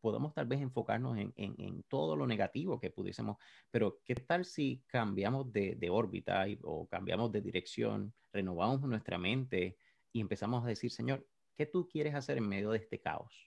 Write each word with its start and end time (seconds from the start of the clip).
podemos 0.00 0.34
tal 0.34 0.46
vez 0.46 0.60
enfocarnos 0.60 1.18
en, 1.18 1.32
en, 1.36 1.82
todo 1.88 2.16
lo 2.16 2.26
negativo 2.26 2.80
que 2.80 2.90
pudiésemos, 2.90 3.36
pero 3.70 4.00
¿qué 4.04 4.14
tal 4.14 4.44
si 4.44 4.82
cambiamos 4.86 5.52
de, 5.52 5.74
de 5.76 5.90
órbita 5.90 6.46
o 6.62 6.86
cambiamos 6.86 7.32
de 7.32 7.40
dirección, 7.40 8.12
renovamos 8.32 8.80
nuestra 8.82 9.18
mente 9.18 9.76
y 10.12 10.20
empezamos 10.20 10.64
a 10.64 10.68
decir, 10.68 10.90
Señor, 10.90 11.26
¿qué 11.60 11.66
tú 11.66 11.86
quieres 11.88 12.14
hacer 12.14 12.38
en 12.38 12.48
medio 12.48 12.70
de 12.70 12.78
este 12.78 13.00
caos? 13.00 13.46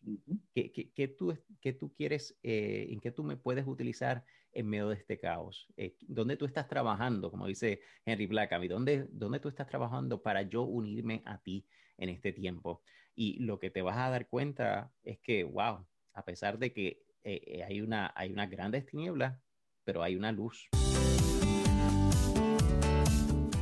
¿Qué, 0.53 0.71
qué, 0.71 0.91
qué 0.91 1.07
tú, 1.07 1.35
qué 1.59 1.73
tú 1.73 1.91
quieres, 1.93 2.38
eh, 2.43 2.85
en 2.89 2.99
qué 2.99 3.11
tú 3.11 3.23
me 3.23 3.38
puedes 3.38 3.65
utilizar 3.65 4.23
en 4.51 4.67
medio 4.67 4.89
de 4.89 4.97
este 4.97 5.20
caos? 5.20 5.67
Eh, 5.77 5.95
¿Dónde 6.01 6.38
tú 6.38 6.45
estás 6.45 6.67
trabajando, 6.67 7.31
como 7.31 7.47
dice 7.47 7.81
Henry 8.05 8.27
Blackaby? 8.27 8.67
¿Dónde, 8.67 9.07
¿Dónde 9.09 9.39
tú 9.39 9.49
estás 9.49 9.67
trabajando 9.67 10.21
para 10.21 10.43
yo 10.43 10.61
unirme 10.61 11.23
a 11.25 11.39
ti 11.39 11.65
en 11.97 12.09
este 12.09 12.33
tiempo? 12.33 12.83
Y 13.15 13.39
lo 13.39 13.57
que 13.59 13.71
te 13.71 13.81
vas 13.81 13.97
a 13.97 14.11
dar 14.11 14.27
cuenta 14.27 14.91
es 15.04 15.20
que, 15.20 15.43
wow, 15.43 15.85
a 16.14 16.25
pesar 16.25 16.57
de 16.57 16.73
que 16.73 17.04
eh, 17.23 17.64
hay, 17.68 17.82
una, 17.82 18.11
hay 18.16 18.32
unas 18.32 18.50
grandes 18.50 18.86
tinieblas, 18.86 19.39
pero 19.83 20.04
hay 20.04 20.15
una 20.15 20.32
luz. 20.32 20.70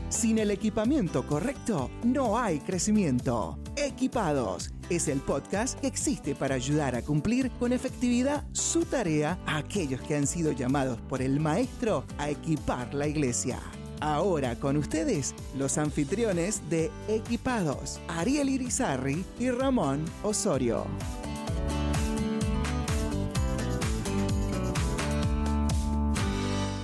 Sin 0.09 0.37
el 0.37 0.51
equipamiento 0.51 1.25
correcto, 1.25 1.89
no 2.03 2.37
hay 2.37 2.59
crecimiento. 2.59 3.57
Equipados 3.75 4.69
es 4.89 5.07
el 5.07 5.19
podcast 5.19 5.79
que 5.79 5.87
existe 5.87 6.35
para 6.35 6.55
ayudar 6.55 6.95
a 6.95 7.01
cumplir 7.01 7.49
con 7.51 7.73
efectividad 7.73 8.45
su 8.51 8.85
tarea 8.85 9.39
a 9.47 9.57
aquellos 9.57 10.01
que 10.01 10.15
han 10.15 10.27
sido 10.27 10.51
llamados 10.51 10.99
por 11.01 11.21
el 11.21 11.39
Maestro 11.39 12.05
a 12.17 12.29
equipar 12.29 12.93
la 12.93 13.07
iglesia. 13.07 13.59
Ahora 14.01 14.55
con 14.55 14.77
ustedes, 14.77 15.33
los 15.57 15.77
anfitriones 15.77 16.69
de 16.69 16.91
Equipados, 17.07 18.01
Ariel 18.07 18.49
Irizarri 18.49 19.23
y 19.39 19.49
Ramón 19.49 20.03
Osorio. 20.23 20.85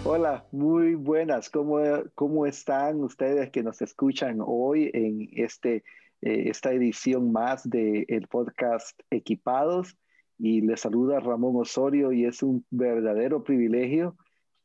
Hola, 0.09 0.47
muy 0.53 0.95
buenas. 0.95 1.49
¿Cómo, 1.49 1.79
¿Cómo 2.15 2.45
están 2.45 3.03
ustedes 3.03 3.51
que 3.51 3.61
nos 3.61 3.81
escuchan 3.81 4.37
hoy 4.39 4.89
en 4.93 5.27
este, 5.33 5.83
eh, 6.21 6.43
esta 6.45 6.71
edición 6.71 7.33
más 7.33 7.69
del 7.69 8.05
el 8.07 8.25
podcast 8.29 8.97
Equipados? 9.09 9.97
Y 10.39 10.61
les 10.61 10.79
saluda 10.79 11.19
Ramón 11.19 11.57
Osorio 11.57 12.13
y 12.13 12.23
es 12.23 12.41
un 12.41 12.65
verdadero 12.69 13.43
privilegio 13.43 14.15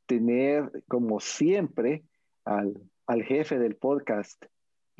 tener, 0.07 0.85
como 0.87 1.19
siempre, 1.19 2.05
al, 2.45 2.81
al 3.09 3.25
jefe 3.25 3.59
del 3.59 3.75
podcast, 3.75 4.45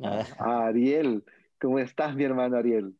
a 0.01 0.25
ah. 0.39 0.67
Ariel. 0.67 1.23
¿Cómo 1.57 1.79
estás, 1.79 2.17
mi 2.17 2.25
hermano 2.25 2.57
Ariel? 2.57 2.93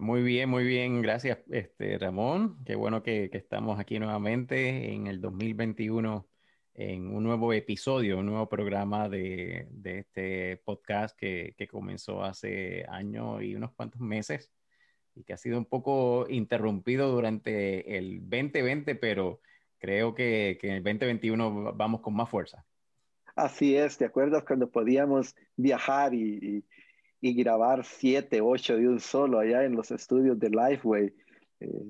Muy 0.00 0.24
bien, 0.24 0.50
muy 0.50 0.64
bien, 0.64 1.00
gracias, 1.00 1.38
este, 1.48 1.96
Ramón. 1.96 2.56
Qué 2.64 2.74
bueno 2.74 3.04
que, 3.04 3.30
que, 3.30 3.38
estamos 3.38 3.78
aquí 3.78 4.00
nuevamente 4.00 4.92
en 4.92 5.06
el 5.06 5.20
2021 5.20 6.26
en 6.74 7.14
un 7.14 7.24
nuevo 7.24 7.52
episodio, 7.52 8.18
un 8.18 8.26
nuevo 8.26 8.48
programa 8.48 9.08
de, 9.08 9.66
este 9.84 10.56
podcast 10.64 11.16
que, 11.16 11.54
comenzó 11.70 12.22
hace 12.22 12.84
año 12.88 13.42
y 13.42 13.54
unos 13.54 13.72
cuantos 13.72 14.00
meses 14.00 14.50
y 15.14 15.24
que 15.24 15.32
ha 15.32 15.36
sido 15.36 15.58
un 15.58 15.64
poco 15.64 16.26
interrumpido 16.28 17.10
durante 17.10 17.98
el 17.98 18.20
2020, 18.20 18.94
pero 18.94 19.40
creo 19.78 20.14
que, 20.14 20.58
en 20.62 20.72
el 20.72 20.82
2021 20.82 21.74
vamos 21.74 22.00
con 22.00 22.14
más 22.14 22.28
fuerza. 22.28 22.64
Así 23.34 23.76
es, 23.76 23.96
¿te 23.96 24.04
acuerdas 24.04 24.44
cuando 24.44 24.70
podíamos 24.70 25.34
viajar 25.56 26.14
y, 26.14 26.64
grabar 27.20 27.84
siete, 27.84 28.40
ocho 28.40 28.76
de 28.76 28.88
un 28.88 29.00
solo 29.00 29.38
allá 29.38 29.64
en 29.64 29.74
los 29.74 29.90
estudios 29.90 30.38
de 30.38 30.50
Lifeway? 30.50 31.12
Eh, 31.60 31.84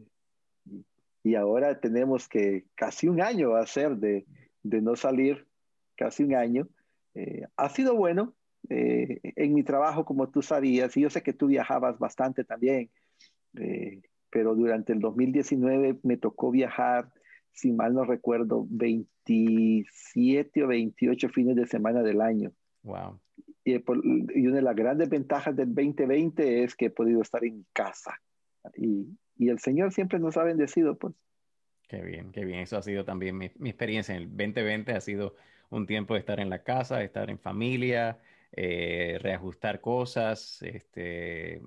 y 1.22 1.34
ahora 1.34 1.78
tenemos 1.78 2.28
que 2.28 2.64
casi 2.74 3.06
un 3.06 3.20
año 3.20 3.54
hacer 3.54 3.96
de, 3.96 4.24
de 4.62 4.80
no 4.80 4.96
salir 4.96 5.46
casi 5.96 6.24
un 6.24 6.34
año. 6.34 6.68
Eh, 7.14 7.46
ha 7.56 7.68
sido 7.68 7.94
bueno 7.94 8.34
eh, 8.68 9.20
en 9.22 9.54
mi 9.54 9.62
trabajo, 9.62 10.04
como 10.04 10.28
tú 10.28 10.42
sabías, 10.42 10.96
y 10.96 11.02
yo 11.02 11.10
sé 11.10 11.22
que 11.22 11.32
tú 11.32 11.46
viajabas 11.46 11.98
bastante 11.98 12.44
también, 12.44 12.90
eh, 13.58 14.02
pero 14.30 14.54
durante 14.54 14.92
el 14.92 15.00
2019 15.00 15.98
me 16.02 16.16
tocó 16.16 16.50
viajar, 16.50 17.10
si 17.52 17.72
mal 17.72 17.94
no 17.94 18.04
recuerdo, 18.04 18.66
27 18.70 20.64
o 20.64 20.68
28 20.68 21.28
fines 21.30 21.56
de 21.56 21.66
semana 21.66 22.02
del 22.02 22.20
año. 22.20 22.52
Wow. 22.82 23.18
Y, 23.64 23.72
y 23.74 24.46
una 24.46 24.56
de 24.56 24.62
las 24.62 24.76
grandes 24.76 25.08
ventajas 25.08 25.56
del 25.56 25.74
2020 25.74 26.64
es 26.64 26.74
que 26.74 26.86
he 26.86 26.90
podido 26.90 27.22
estar 27.22 27.44
en 27.44 27.66
casa. 27.72 28.20
Y, 28.76 29.18
y 29.36 29.48
el 29.48 29.58
Señor 29.58 29.92
siempre 29.92 30.18
nos 30.18 30.36
ha 30.36 30.44
bendecido, 30.44 30.96
pues. 30.96 31.14
Qué 31.90 32.02
bien, 32.02 32.30
qué 32.30 32.44
bien. 32.44 32.60
Eso 32.60 32.76
ha 32.76 32.82
sido 32.82 33.04
también 33.04 33.36
mi, 33.36 33.46
experiencia 33.46 34.14
en 34.14 34.22
el 34.22 34.28
2020. 34.28 34.92
Ha 34.92 35.00
sido 35.00 35.34
un 35.70 35.88
tiempo 35.88 36.14
de 36.14 36.20
estar 36.20 36.38
en 36.38 36.48
la 36.48 36.62
casa, 36.62 36.98
de 36.98 37.06
estar 37.06 37.28
en 37.30 37.40
familia, 37.40 38.20
eh, 38.52 39.18
reajustar 39.20 39.80
cosas, 39.80 40.62
este, 40.62 41.60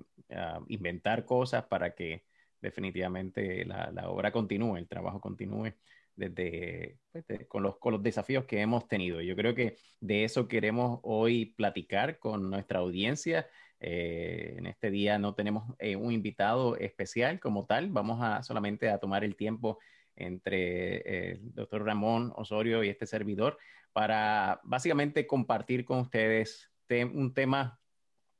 inventar 0.68 1.26
cosas 1.26 1.66
para 1.66 1.94
que 1.94 2.24
definitivamente 2.62 3.66
la, 3.66 4.08
obra 4.08 4.32
continúe, 4.32 4.78
el 4.78 4.88
trabajo 4.88 5.20
continúe 5.20 5.74
desde, 6.16 6.98
pues, 7.12 7.26
con, 7.46 7.62
los, 7.62 7.76
con 7.76 7.92
los 7.92 8.02
desafíos 8.02 8.46
que 8.46 8.62
hemos 8.62 8.88
tenido. 8.88 9.20
Yo 9.20 9.36
creo 9.36 9.54
que 9.54 9.76
de 10.00 10.24
eso 10.24 10.48
queremos 10.48 11.00
hoy 11.02 11.52
platicar 11.54 12.18
con 12.18 12.48
nuestra 12.48 12.78
audiencia. 12.78 13.46
Eh, 13.78 14.54
en 14.56 14.66
este 14.68 14.90
día 14.90 15.18
no 15.18 15.34
tenemos 15.34 15.74
eh, 15.78 15.96
un 15.96 16.12
invitado 16.12 16.78
especial 16.78 17.40
como 17.40 17.66
tal, 17.66 17.90
vamos 17.90 18.20
a 18.22 18.42
solamente 18.42 18.88
a 18.88 18.98
tomar 18.98 19.22
el 19.22 19.36
tiempo 19.36 19.78
entre 20.16 20.96
eh, 20.96 21.32
el 21.32 21.54
doctor 21.54 21.84
Ramón 21.84 22.32
Osorio 22.36 22.82
y 22.84 22.88
este 22.88 23.06
servidor 23.06 23.58
para 23.92 24.60
básicamente 24.64 25.26
compartir 25.26 25.84
con 25.84 26.00
ustedes 26.00 26.70
un 27.12 27.32
tema 27.34 27.80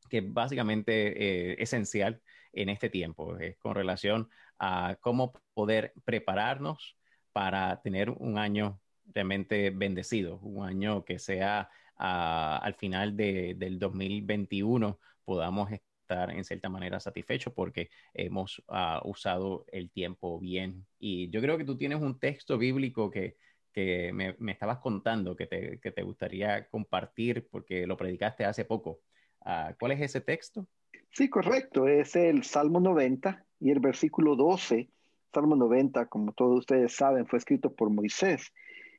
que 0.08 0.18
es 0.18 0.32
básicamente 0.32 1.52
eh, 1.52 1.56
esencial 1.58 2.22
en 2.52 2.68
este 2.68 2.88
tiempo, 2.88 3.36
con 3.58 3.74
relación 3.74 4.28
a 4.58 4.96
cómo 5.00 5.32
poder 5.54 5.92
prepararnos 6.04 6.96
para 7.32 7.82
tener 7.82 8.10
un 8.10 8.38
año 8.38 8.80
realmente 9.12 9.70
bendecido, 9.70 10.38
un 10.38 10.64
año 10.66 11.04
que 11.04 11.18
sea 11.18 11.68
ah, 11.96 12.60
al 12.62 12.74
final 12.74 13.16
del 13.16 13.78
2021 13.78 14.98
podamos 15.24 15.72
estar 15.72 15.93
en 16.08 16.44
cierta 16.44 16.68
manera 16.68 17.00
satisfecho 17.00 17.52
porque 17.54 17.90
hemos 18.12 18.62
ah, 18.68 19.00
usado 19.04 19.64
el 19.72 19.90
tiempo 19.90 20.38
bien. 20.38 20.86
Y 20.98 21.30
yo 21.30 21.40
creo 21.40 21.58
que 21.58 21.64
tú 21.64 21.76
tienes 21.76 22.00
un 22.00 22.18
texto 22.18 22.58
bíblico 22.58 23.10
que, 23.10 23.36
que 23.72 24.12
me, 24.12 24.36
me, 24.38 24.52
estabas 24.52 24.78
contando 24.78 25.34
que 25.34 25.46
te, 25.46 25.80
que 25.80 25.90
te, 25.90 26.02
gustaría 26.02 26.66
compartir 26.68 27.48
porque 27.50 27.86
lo 27.86 27.96
predicaste 27.96 28.44
hace 28.44 28.64
poco. 28.64 29.00
Uh, 29.44 29.74
¿Cuál 29.78 29.92
es 29.92 30.00
ese 30.00 30.20
texto? 30.20 30.66
Sí, 31.10 31.28
correcto. 31.28 31.86
Es 31.86 32.16
el 32.16 32.44
Salmo 32.44 32.80
90 32.80 33.44
y 33.60 33.70
el 33.70 33.80
versículo 33.80 34.36
12. 34.36 34.88
Salmo 35.32 35.56
90, 35.56 36.06
como 36.06 36.32
todos 36.32 36.60
ustedes 36.60 36.94
saben, 36.94 37.26
fue 37.26 37.38
escrito 37.38 37.72
por 37.72 37.90
Moisés. 37.90 38.52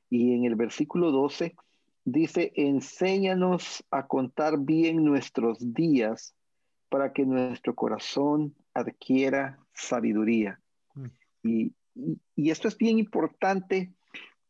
Y 0.10 0.34
en 0.34 0.46
el 0.46 0.56
versículo 0.56 1.12
12 1.12 1.56
dice, 2.04 2.52
enséñanos 2.56 3.84
a 3.90 4.08
contar 4.08 4.60
bien 4.60 5.04
nuestros 5.04 5.74
días 5.74 6.36
para 6.96 7.12
que 7.12 7.26
nuestro 7.26 7.76
corazón 7.76 8.56
adquiera 8.74 9.60
sabiduría. 9.74 10.62
Mm. 10.94 11.08
Y, 11.44 11.74
esto 12.38 12.70
es 12.70 12.78
bien 12.78 13.00
importante 13.00 13.92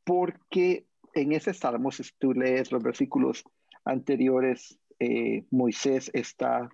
porque 0.03 0.85
en 1.15 1.31
ese 1.31 1.55
salmo, 1.55 1.91
si 1.91 2.03
tú 2.19 2.33
lees 2.33 2.71
los 2.71 2.83
versículos 2.83 3.43
anteriores, 3.83 4.77
eh, 4.99 5.43
Moisés 5.49 6.11
está 6.13 6.69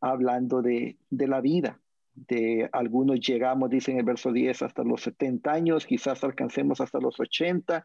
hablando 0.00 0.62
de, 0.62 0.96
de, 1.10 1.26
la 1.26 1.40
vida. 1.40 1.80
De 2.14 2.68
algunos 2.70 3.18
llegamos, 3.18 3.68
dice 3.68 3.90
en 3.90 3.98
el 3.98 4.04
verso 4.04 4.30
10, 4.30 4.62
hasta 4.62 4.84
los 4.84 5.02
70 5.02 5.50
años, 5.50 5.86
quizás 5.86 6.22
alcancemos 6.22 6.80
hasta 6.80 7.00
los 7.00 7.18
80, 7.18 7.84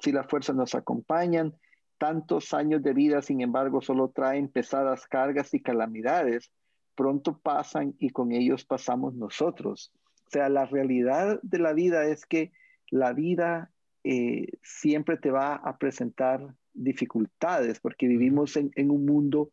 si 0.00 0.12
las 0.12 0.28
fuerzas 0.28 0.54
nos 0.54 0.76
acompañan. 0.76 1.52
Tantos 1.98 2.54
años 2.54 2.80
de 2.84 2.92
vida, 2.92 3.22
sin 3.22 3.40
embargo, 3.40 3.80
solo 3.80 4.12
traen 4.14 4.46
pesadas 4.46 5.08
cargas 5.08 5.52
y 5.52 5.60
calamidades 5.60 6.52
pronto 6.96 7.38
pasan 7.38 7.94
y 7.98 8.10
con 8.10 8.32
ellos 8.32 8.64
pasamos 8.64 9.14
nosotros. 9.14 9.92
O 10.26 10.30
sea, 10.30 10.48
la 10.48 10.66
realidad 10.66 11.38
de 11.42 11.58
la 11.58 11.72
vida 11.72 12.06
es 12.06 12.26
que 12.26 12.50
la 12.90 13.12
vida 13.12 13.70
eh, 14.02 14.48
siempre 14.62 15.16
te 15.16 15.30
va 15.30 15.54
a 15.54 15.78
presentar 15.78 16.54
dificultades 16.74 17.80
porque 17.80 18.06
vivimos 18.06 18.56
en, 18.56 18.90
un 18.90 19.06
mundo 19.06 19.50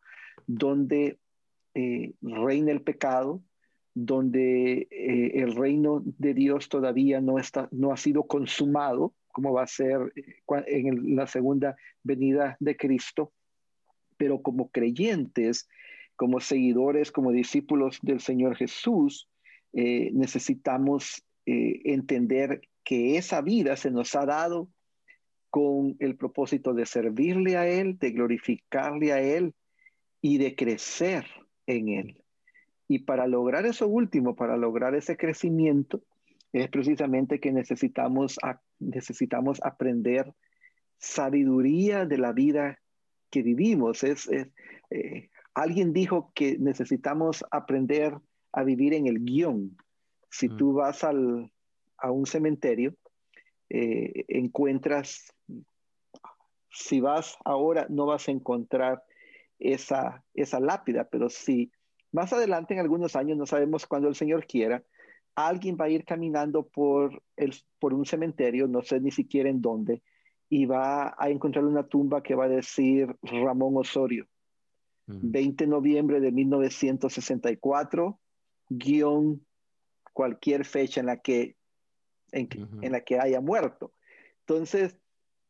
donde 0.47 1.19
eh, 1.73 2.13
reina 2.21 2.71
el 2.71 2.81
pecado, 2.81 3.41
donde 3.93 4.87
eh, 4.89 5.31
el 5.35 5.55
reino 5.55 6.01
de 6.05 6.33
Dios 6.33 6.69
todavía 6.69 7.21
no, 7.21 7.39
está, 7.39 7.67
no 7.71 7.91
ha 7.91 7.97
sido 7.97 8.23
consumado, 8.23 9.13
como 9.27 9.53
va 9.53 9.63
a 9.63 9.67
ser 9.67 10.13
en 10.67 11.15
la 11.15 11.27
segunda 11.27 11.75
venida 12.03 12.57
de 12.59 12.75
Cristo, 12.75 13.31
pero 14.17 14.41
como 14.41 14.69
creyentes 14.69 15.67
como 16.15 16.39
seguidores, 16.39 17.11
como 17.11 17.31
discípulos 17.31 17.99
del 18.01 18.19
Señor 18.19 18.55
Jesús, 18.55 19.29
eh, 19.73 20.11
necesitamos 20.13 21.23
eh, 21.45 21.81
entender 21.85 22.61
que 22.83 23.17
esa 23.17 23.41
vida 23.41 23.75
se 23.75 23.91
nos 23.91 24.15
ha 24.15 24.25
dado 24.25 24.69
con 25.49 25.95
el 25.99 26.15
propósito 26.15 26.73
de 26.73 26.85
servirle 26.85 27.57
a 27.57 27.67
Él, 27.67 27.97
de 27.97 28.11
glorificarle 28.11 29.13
a 29.13 29.21
Él 29.21 29.53
y 30.21 30.37
de 30.37 30.55
crecer 30.55 31.25
en 31.67 31.89
Él. 31.89 32.23
Y 32.87 32.99
para 32.99 33.27
lograr 33.27 33.65
eso 33.65 33.87
último, 33.87 34.35
para 34.35 34.57
lograr 34.57 34.95
ese 34.95 35.17
crecimiento, 35.17 36.03
es 36.51 36.69
precisamente 36.69 37.39
que 37.39 37.51
necesitamos, 37.51 38.37
necesitamos 38.79 39.59
aprender 39.63 40.33
sabiduría 40.97 42.05
de 42.05 42.17
la 42.17 42.31
vida 42.31 42.79
que 43.29 43.41
vivimos. 43.41 44.03
Es, 44.03 44.29
eh, 44.29 45.29
alguien 45.53 45.93
dijo 45.93 46.31
que 46.33 46.57
necesitamos 46.57 47.45
aprender 47.51 48.17
a 48.51 48.63
vivir 48.63 48.93
en 48.93 49.07
el 49.07 49.19
guion. 49.19 49.77
Si 50.29 50.49
mm. 50.49 50.57
tú 50.57 50.73
vas 50.73 51.03
al, 51.03 51.51
a 51.97 52.11
un 52.11 52.25
cementerio, 52.25 52.95
eh, 53.69 54.25
encuentras 54.27 55.33
si 56.73 56.99
vas 56.99 57.37
ahora 57.45 57.85
no 57.89 58.05
vas 58.07 58.27
a 58.27 58.31
encontrar 58.31 59.03
esa, 59.59 60.23
esa 60.33 60.59
lápida, 60.59 61.07
pero 61.09 61.29
si 61.29 61.71
más 62.11 62.33
adelante 62.33 62.73
en 62.73 62.79
algunos 62.79 63.15
años, 63.15 63.37
no 63.37 63.45
sabemos 63.45 63.85
cuándo 63.87 64.07
el 64.07 64.15
Señor 64.15 64.45
quiera, 64.45 64.83
alguien 65.35 65.77
va 65.79 65.85
a 65.85 65.89
ir 65.89 66.03
caminando 66.05 66.67
por, 66.67 67.21
el, 67.35 67.55
por 67.79 67.93
un 67.93 68.05
cementerio, 68.05 68.67
no 68.67 68.81
sé 68.81 68.99
ni 68.99 69.11
siquiera 69.11 69.49
en 69.49 69.61
dónde, 69.61 70.01
y 70.49 70.65
va 70.65 71.15
a 71.17 71.29
encontrar 71.29 71.65
una 71.65 71.87
tumba 71.87 72.21
que 72.21 72.35
va 72.35 72.45
a 72.45 72.49
decir 72.49 73.15
Ramón 73.21 73.77
Osorio, 73.77 74.27
20 75.07 75.65
de 75.65 75.69
noviembre 75.69 76.19
de 76.19 76.31
1964, 76.31 78.19
guion 78.69 79.45
cualquier 80.13 80.65
fecha 80.65 81.01
en 81.01 81.07
la 81.07 81.17
que, 81.17 81.55
en 82.31 82.91
la 82.91 83.01
que 83.01 83.19
haya 83.19 83.41
muerto. 83.41 83.93
Entonces, 84.41 84.97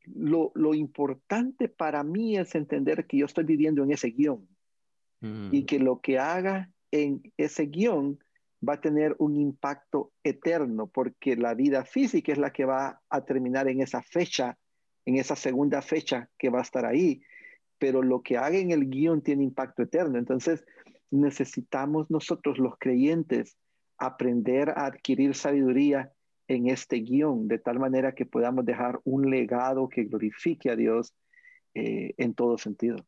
lo, 0.05 0.73
importante 0.73 1.69
para 1.69 2.03
mí 2.03 2.37
es 2.37 2.55
entender 2.55 3.05
que 3.07 3.17
yo 3.17 3.25
estoy 3.25 3.43
viviendo 3.43 3.83
en 3.83 3.91
ese 3.91 4.09
guion 4.09 4.47
y 5.51 5.63
que 5.63 5.79
lo 5.79 6.01
que 6.01 6.19
haga 6.19 6.69
en 6.91 7.31
ese 7.37 7.67
guion 7.67 8.19
va 8.67 8.73
a 8.73 8.81
tener 8.81 9.15
un 9.19 9.37
impacto 9.37 10.11
eterno, 10.21 10.87
porque 10.87 11.37
la 11.37 11.53
vida 11.53 11.85
física 11.85 12.33
es 12.33 12.37
la 12.37 12.51
que 12.51 12.65
va 12.65 13.01
a 13.09 13.23
terminar 13.23 13.69
en 13.69 13.81
esa 13.81 14.01
fecha, 14.01 14.57
en 15.05 15.15
esa 15.15 15.37
segunda 15.37 15.81
fecha 15.81 16.29
que 16.37 16.49
va 16.49 16.59
a 16.59 16.63
estar 16.63 16.85
ahí, 16.85 17.21
pero 17.83 18.01
lo 18.01 18.21
que 18.21 18.37
haga 18.37 18.57
en 18.57 18.71
el 18.71 18.89
guion 18.89 19.21
tiene 19.21 19.43
impacto 19.43 19.83
eterno. 19.83 20.17
Entonces, 20.17 20.63
necesitamos 21.11 22.09
nosotros 22.09 22.57
los 22.57 22.77
creyentes 22.79 23.57
aprender 23.97 24.69
a 24.69 24.85
adquirir 24.85 25.35
sabiduría 25.35 26.13
en 26.47 26.69
este 26.69 27.01
guion, 27.01 27.49
de 27.49 27.59
tal 27.59 27.79
manera 27.79 28.15
que 28.15 28.25
podamos 28.25 28.65
dejar 28.65 29.01
un 29.03 29.29
legado 29.29 29.89
que 29.89 30.05
glorifique 30.05 30.69
a 30.69 30.77
Dios 30.77 31.13
eh, 31.73 32.13
en 32.15 32.33
todo 32.33 32.57
sentido. 32.57 33.05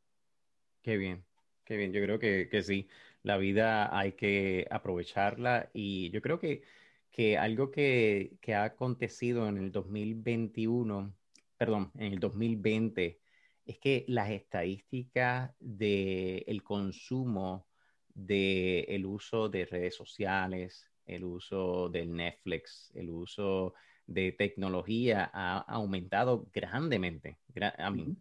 Qué 0.82 0.98
bien, 0.98 1.24
qué 1.64 1.78
bien. 1.78 1.94
Yo 1.94 2.02
creo 2.02 2.20
que, 2.20 2.50
que, 2.52 2.62
sí, 2.62 2.90
la 3.24 3.38
vida 3.38 3.98
hay 3.98 4.12
que 4.12 4.68
aprovecharla 4.70 5.70
y 5.72 6.10
yo 6.10 6.22
creo 6.22 6.38
que, 6.38 6.64
que 7.12 7.38
algo 7.38 7.72
que, 7.72 8.34
que 8.42 8.56
ha 8.56 8.66
acontecido 8.66 9.48
en 9.48 9.56
el 9.58 9.72
2021, 9.72 11.16
perdón, 11.58 11.92
en 11.96 12.12
el 12.12 12.20
2020, 12.20 13.22
es 13.66 13.80
que 13.80 14.06
las 14.08 14.30
estadísticas 14.30 15.52
del 15.60 16.44
el 16.48 16.64
consumo 16.64 17.68
del 18.14 18.86
el 18.88 19.06
uso 19.06 19.50
de 19.50 19.66
redes 19.66 19.96
sociales, 19.96 20.90
el 21.06 21.24
uso 21.24 21.90
del 21.90 22.14
Netflix, 22.16 22.92
el 22.96 23.10
uso 23.10 23.74
de 24.08 24.32
tecnología 24.32 25.30
ha 25.34 25.60
aumentado 25.68 26.48
grandemente, 26.54 27.40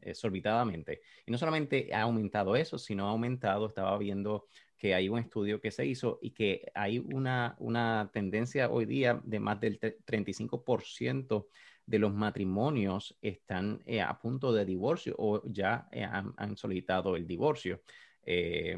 exorbitadamente. 0.00 1.02
Y 1.26 1.30
no 1.30 1.38
solamente 1.38 1.92
ha 1.92 2.02
aumentado 2.02 2.56
eso, 2.56 2.78
sino 2.78 3.06
ha 3.06 3.10
aumentado, 3.10 3.66
estaba 3.66 3.96
viendo 3.98 4.48
que 4.78 4.94
hay 4.94 5.08
un 5.08 5.18
estudio 5.18 5.60
que 5.60 5.70
se 5.70 5.86
hizo 5.86 6.18
y 6.22 6.30
que 6.30 6.70
hay 6.74 6.98
una, 6.98 7.54
una 7.58 8.10
tendencia 8.12 8.70
hoy 8.70 8.86
día 8.86 9.20
de 9.24 9.40
más 9.40 9.60
del 9.60 9.78
35% 9.78 11.46
de 11.86 11.98
los 11.98 12.14
matrimonios 12.14 13.16
están 13.20 13.82
eh, 13.86 14.00
a 14.00 14.18
punto 14.18 14.52
de 14.52 14.64
divorcio 14.64 15.14
o 15.18 15.42
ya 15.44 15.88
eh, 15.92 16.04
han, 16.04 16.56
solicitado 16.56 17.16
el 17.16 17.26
divorcio, 17.26 17.82
eh, 18.24 18.76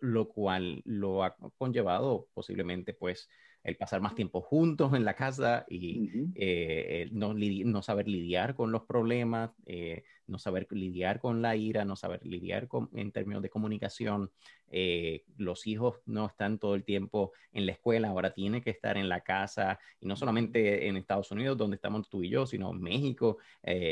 lo 0.00 0.28
cual 0.28 0.82
lo 0.84 1.22
ha 1.22 1.36
conllevado 1.58 2.28
posiblemente 2.32 2.94
pues 2.94 3.28
el 3.66 3.76
pasar 3.76 4.00
más 4.00 4.14
tiempo 4.14 4.40
juntos 4.40 4.94
en 4.94 5.04
la 5.04 5.14
casa 5.14 5.66
y 5.68 6.08
eh, 6.36 7.08
no, 7.10 7.34
no, 7.34 7.82
saber 7.82 8.06
lidiar 8.06 8.54
con 8.54 8.70
los 8.70 8.84
problemas, 8.84 9.50
eh, 9.66 10.04
no 10.28 10.38
saber 10.38 10.68
lidiar 10.70 11.18
con 11.18 11.42
la 11.42 11.56
ira, 11.56 11.84
no 11.84 11.96
saber 11.96 12.24
lidiar 12.24 12.68
con, 12.68 12.88
en 12.94 13.10
términos 13.10 13.42
de 13.42 13.50
comunicación. 13.50 14.30
Eh, 14.70 15.24
los 15.36 15.66
hijos 15.66 15.96
no 16.06 16.26
están 16.26 16.60
todo 16.60 16.76
el 16.76 16.84
tiempo 16.84 17.32
en 17.52 17.66
la 17.66 17.72
escuela, 17.72 18.08
ahora 18.08 18.32
tienen 18.32 18.62
que 18.62 18.70
estar 18.70 18.96
en 18.96 19.08
la 19.08 19.22
casa 19.22 19.80
y 20.00 20.06
no 20.06 20.14
solamente 20.14 20.86
en 20.86 20.96
Estados 20.96 21.32
Unidos, 21.32 21.58
donde 21.58 21.74
estamos 21.74 22.08
tú 22.08 22.22
y 22.22 22.28
yo, 22.28 22.46
sino 22.46 22.70
en 22.70 22.80
México. 22.80 23.38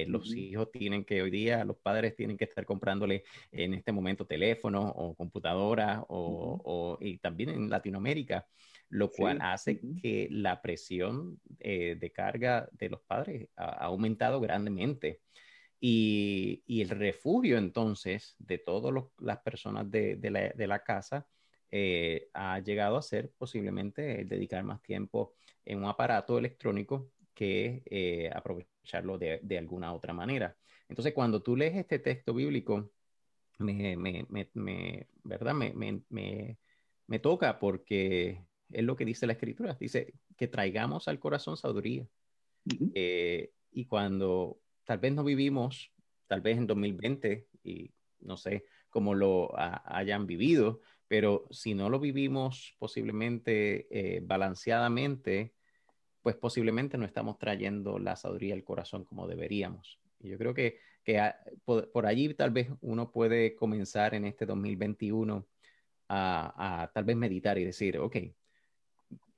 Los 0.07 0.33
hijos 0.37 0.71
tienen 0.71 1.05
que 1.05 1.21
hoy 1.21 1.33
día, 1.33 1.65
los 1.65 1.79
padres 1.79 2.15
tienen 2.15 2.37
que 2.37 2.45
estar 2.45 2.65
comprándole 2.65 3.25
en 3.51 3.75
este 3.75 3.91
momento 3.91 4.25
teléfonos 4.25 4.93
o 4.95 5.15
computadoras 5.15 6.01
o, 6.09 6.97
y 7.01 7.19
también 7.19 7.51
en 7.51 7.69
Latinoamérica 7.69 8.47
lo 8.95 9.11
cual 9.11 9.41
hace 9.43 9.81
que 10.01 10.29
la 10.31 10.63
presión 10.63 11.41
eh, 11.59 11.97
de 11.99 12.13
carga 12.13 12.69
de 12.71 12.91
los 12.91 13.01
padres 13.01 13.49
ha, 13.57 13.87
aumentado 13.87 14.41
grandemente. 14.41 15.21
Y, 15.81 16.63
el 16.69 16.91
refugio 16.91 17.59
entonces 17.59 18.37
de 18.39 18.59
todas 18.59 18.95
las 19.19 19.39
personas 19.41 19.91
de, 19.91 20.65
la, 20.69 20.79
casa 20.85 21.27
eh, 21.73 22.29
ha 22.35 22.61
llegado 22.61 22.97
a 22.97 23.03
ser 23.03 23.33
posiblemente 23.37 24.25
dedicar 24.25 24.63
más 24.63 24.81
tiempo 24.81 25.35
en 25.65 25.79
un 25.79 25.87
aparato 25.87 26.39
electrónico 26.39 27.11
que 27.35 27.83
eh, 27.87 28.31
aprovecharlo 28.33 29.19
de, 29.19 29.59
alguna 29.59 29.93
otra 29.93 30.13
manera. 30.13 30.57
Entonces, 30.89 31.13
cuando 31.15 31.43
tú 31.43 31.57
lees 31.57 31.75
este 31.75 31.99
texto 31.99 32.33
bíblico, 32.33 32.93
me, 33.59 33.97
¿verdad? 35.25 35.55
me 35.55 37.19
toca 37.19 37.59
porque 37.59 38.47
es 38.71 38.85
lo 38.85 38.97
que 38.97 39.05
dice 39.05 39.27
la 39.27 39.35
escritura. 39.35 39.77
Dice 39.79 40.15
que 40.37 40.49
traigamos 40.49 41.09
al 41.09 41.19
corazón 41.19 41.57
sabiduría. 41.57 42.07
Eh, 42.95 43.53
y 43.73 43.85
cuando 43.87 44.61
tal 44.85 44.99
vez 44.99 45.13
no 45.13 45.25
vivimos, 45.25 45.93
tal 46.27 46.41
vez 46.41 46.59
en 46.59 46.67
2020, 46.67 47.49
y 47.63 47.91
no 48.21 48.37
sé 48.37 48.65
cómo 48.89 49.15
lo 49.15 49.53
hayan 49.57 50.27
vivido, 50.27 50.81
pero 51.09 51.47
si 51.51 51.75
no 51.75 51.91
lo 51.91 52.01
vivimos 52.01 52.75
posiblemente 52.79 53.87
eh, 53.91 54.21
balanceadamente, 54.23 55.55
pues 56.23 56.37
posiblemente 56.37 56.97
no 56.97 57.05
estamos 57.05 57.39
trayendo 57.39 57.99
la 57.99 58.17
sabiduría 58.17 58.55
al 58.55 58.65
corazón 58.65 59.05
como 59.05 59.27
deberíamos. 59.27 60.01
Y 60.21 60.31
yo 60.31 60.39
creo 60.39 60.55
que, 60.55 60.79
que 61.03 61.21
por, 61.65 61.91
por, 61.93 62.07
allí 62.07 62.33
tal 62.35 62.51
vez 62.51 62.69
uno 62.81 63.11
puede 63.11 63.55
comenzar 63.55 64.15
en 64.15 64.25
este 64.25 64.47
2021 64.47 65.47
a, 66.09 66.83
a 66.83 66.93
tal 66.93 67.05
vez 67.05 67.17
meditar 67.17 67.59
y 67.59 67.65
decir, 67.65 67.99
ok, 67.99 68.17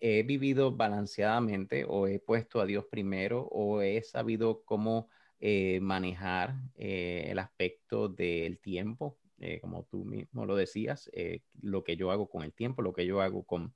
he 0.00 0.22
vivido 0.22 0.72
balanceadamente 0.72 1.84
o 1.88 2.06
he 2.06 2.18
puesto 2.18 2.60
a 2.60 2.66
Dios 2.66 2.84
primero 2.90 3.42
o 3.50 3.80
he 3.82 4.02
sabido 4.02 4.62
cómo 4.64 5.08
eh, 5.38 5.80
manejar 5.80 6.54
eh, 6.76 7.26
el 7.28 7.38
aspecto 7.38 8.08
del 8.08 8.58
tiempo, 8.58 9.18
eh, 9.38 9.60
como 9.60 9.84
tú 9.84 10.04
mismo 10.04 10.46
lo 10.46 10.56
decías, 10.56 11.10
lo 11.60 11.84
que 11.84 11.96
yo 11.96 12.10
hago 12.10 12.28
con 12.28 12.42
el 12.42 12.52
tiempo, 12.54 12.82
lo 12.82 12.92
que 12.92 13.06
yo 13.06 13.20
hago 13.20 13.44
con, 13.44 13.74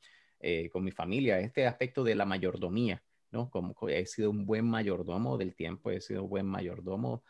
con 0.73 0.85
mi 0.85 0.91
familia, 0.91 1.39
este 1.41 1.67
aspecto 1.67 2.03
de 2.03 2.15
la 2.15 2.25
mayordomía, 2.25 3.03
¿no? 3.31 3.50
Como 3.50 3.75
he 3.89 4.07
sido 4.07 4.31
un 4.31 4.47
buen 4.47 4.65
mayordomo 4.65 5.37
del 5.37 5.55
tiempo, 5.55 5.91
he 5.91 6.00
sido 6.00 6.25
un 6.25 6.31
buen 6.31 6.47
mayordomo 6.47 7.23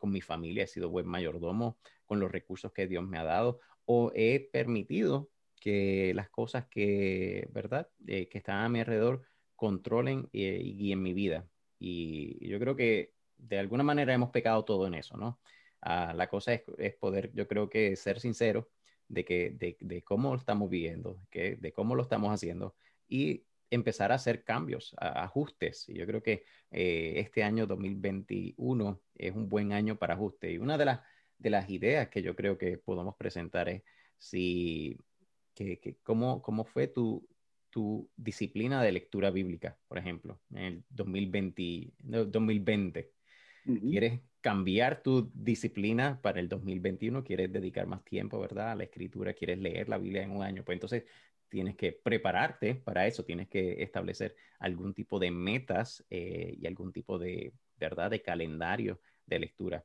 con 0.00 0.10
mi 0.10 0.20
familia, 0.20 0.64
he 0.64 0.66
sido 0.66 0.90
buen 0.90 1.06
mayordomo 1.06 1.78
con 2.06 2.18
los 2.18 2.32
recursos 2.32 2.72
que 2.72 2.88
Dios 2.88 3.06
me 3.06 3.18
ha 3.18 3.24
dado 3.24 3.60
o 3.84 4.10
he 4.14 4.40
permitido 4.52 5.30
que 5.64 6.12
las 6.14 6.28
cosas 6.28 6.66
que, 6.68 7.48
¿verdad?, 7.50 7.88
eh, 8.06 8.28
que 8.28 8.36
están 8.36 8.58
a 8.62 8.68
mi 8.68 8.80
alrededor 8.80 9.24
controlen 9.56 10.28
eh, 10.34 10.60
y 10.62 10.76
guíen 10.76 11.02
mi 11.02 11.14
vida. 11.14 11.48
Y 11.78 12.46
yo 12.46 12.58
creo 12.60 12.76
que 12.76 13.14
de 13.38 13.58
alguna 13.58 13.82
manera 13.82 14.12
hemos 14.12 14.28
pecado 14.30 14.62
todo 14.66 14.86
en 14.86 14.92
eso, 14.94 15.16
¿no? 15.16 15.40
Ah, 15.80 16.12
la 16.14 16.28
cosa 16.28 16.52
es, 16.52 16.94
poder, 16.96 17.32
yo 17.32 17.48
creo 17.48 17.70
que 17.70 17.96
ser 17.96 18.20
sincero 18.20 18.70
de, 19.08 19.24
que, 19.24 19.52
de, 19.80 20.02
cómo 20.04 20.32
lo 20.32 20.38
estamos 20.38 20.68
viviendo, 20.68 21.18
que, 21.30 21.56
de 21.56 21.72
cómo 21.72 21.94
lo 21.94 22.02
estamos 22.02 22.30
haciendo 22.30 22.76
y 23.08 23.46
empezar 23.70 24.12
a 24.12 24.16
hacer 24.16 24.44
cambios, 24.44 24.94
ajustes. 24.98 25.88
Y 25.88 25.94
yo 25.94 26.06
creo 26.06 26.22
que 26.22 26.44
eh, 26.72 27.14
este 27.16 27.42
año 27.42 27.66
2021 27.66 29.00
es 29.14 29.34
un 29.34 29.48
buen 29.48 29.72
año 29.72 29.96
para 29.98 30.12
ajuste. 30.12 30.52
Y 30.52 30.58
una 30.58 30.76
de 30.76 30.84
las, 30.84 31.00
de 31.38 31.50
las 31.50 31.70
ideas 31.70 32.08
que 32.10 32.20
yo 32.20 32.36
creo 32.36 32.58
que 32.58 32.76
podemos 32.76 33.16
presentar 33.16 33.70
es 33.70 33.82
si 34.18 34.98
que, 35.54 35.98
cómo, 36.02 36.42
cómo, 36.42 36.64
fue 36.64 36.88
tu, 36.88 37.26
tu 37.70 38.10
disciplina 38.16 38.82
de 38.82 38.92
lectura 38.92 39.30
bíblica, 39.30 39.78
por 39.88 39.98
ejemplo, 39.98 40.40
en 40.50 40.64
el 40.64 40.84
2020. 40.90 41.92
2020. 41.98 43.12
¿Quieres 43.64 44.20
cambiar 44.42 45.02
tu 45.02 45.30
disciplina 45.32 46.20
para 46.20 46.38
el 46.38 46.50
2021? 46.50 47.24
¿Quieres 47.24 47.50
dedicar 47.50 47.86
más 47.86 48.04
tiempo, 48.04 48.38
verdad, 48.38 48.72
a 48.72 48.74
la 48.74 48.84
escritura? 48.84 49.32
¿Quieres 49.32 49.58
leer 49.58 49.88
la 49.88 49.96
Biblia 49.96 50.22
en 50.22 50.32
un 50.32 50.42
año? 50.42 50.62
Pues 50.64 50.76
entonces 50.76 51.04
tienes 51.48 51.76
que 51.76 51.92
prepararte 51.92 52.74
para 52.74 53.06
eso, 53.06 53.24
tienes 53.24 53.48
que 53.48 53.82
establecer 53.82 54.36
algún 54.58 54.92
tipo 54.92 55.18
de 55.18 55.30
metas 55.30 56.04
eh, 56.10 56.54
y 56.58 56.66
algún 56.66 56.92
tipo 56.92 57.18
de, 57.18 57.54
¿verdad?, 57.76 58.10
de 58.10 58.20
calendario 58.20 59.00
de 59.24 59.38
lectura. 59.38 59.84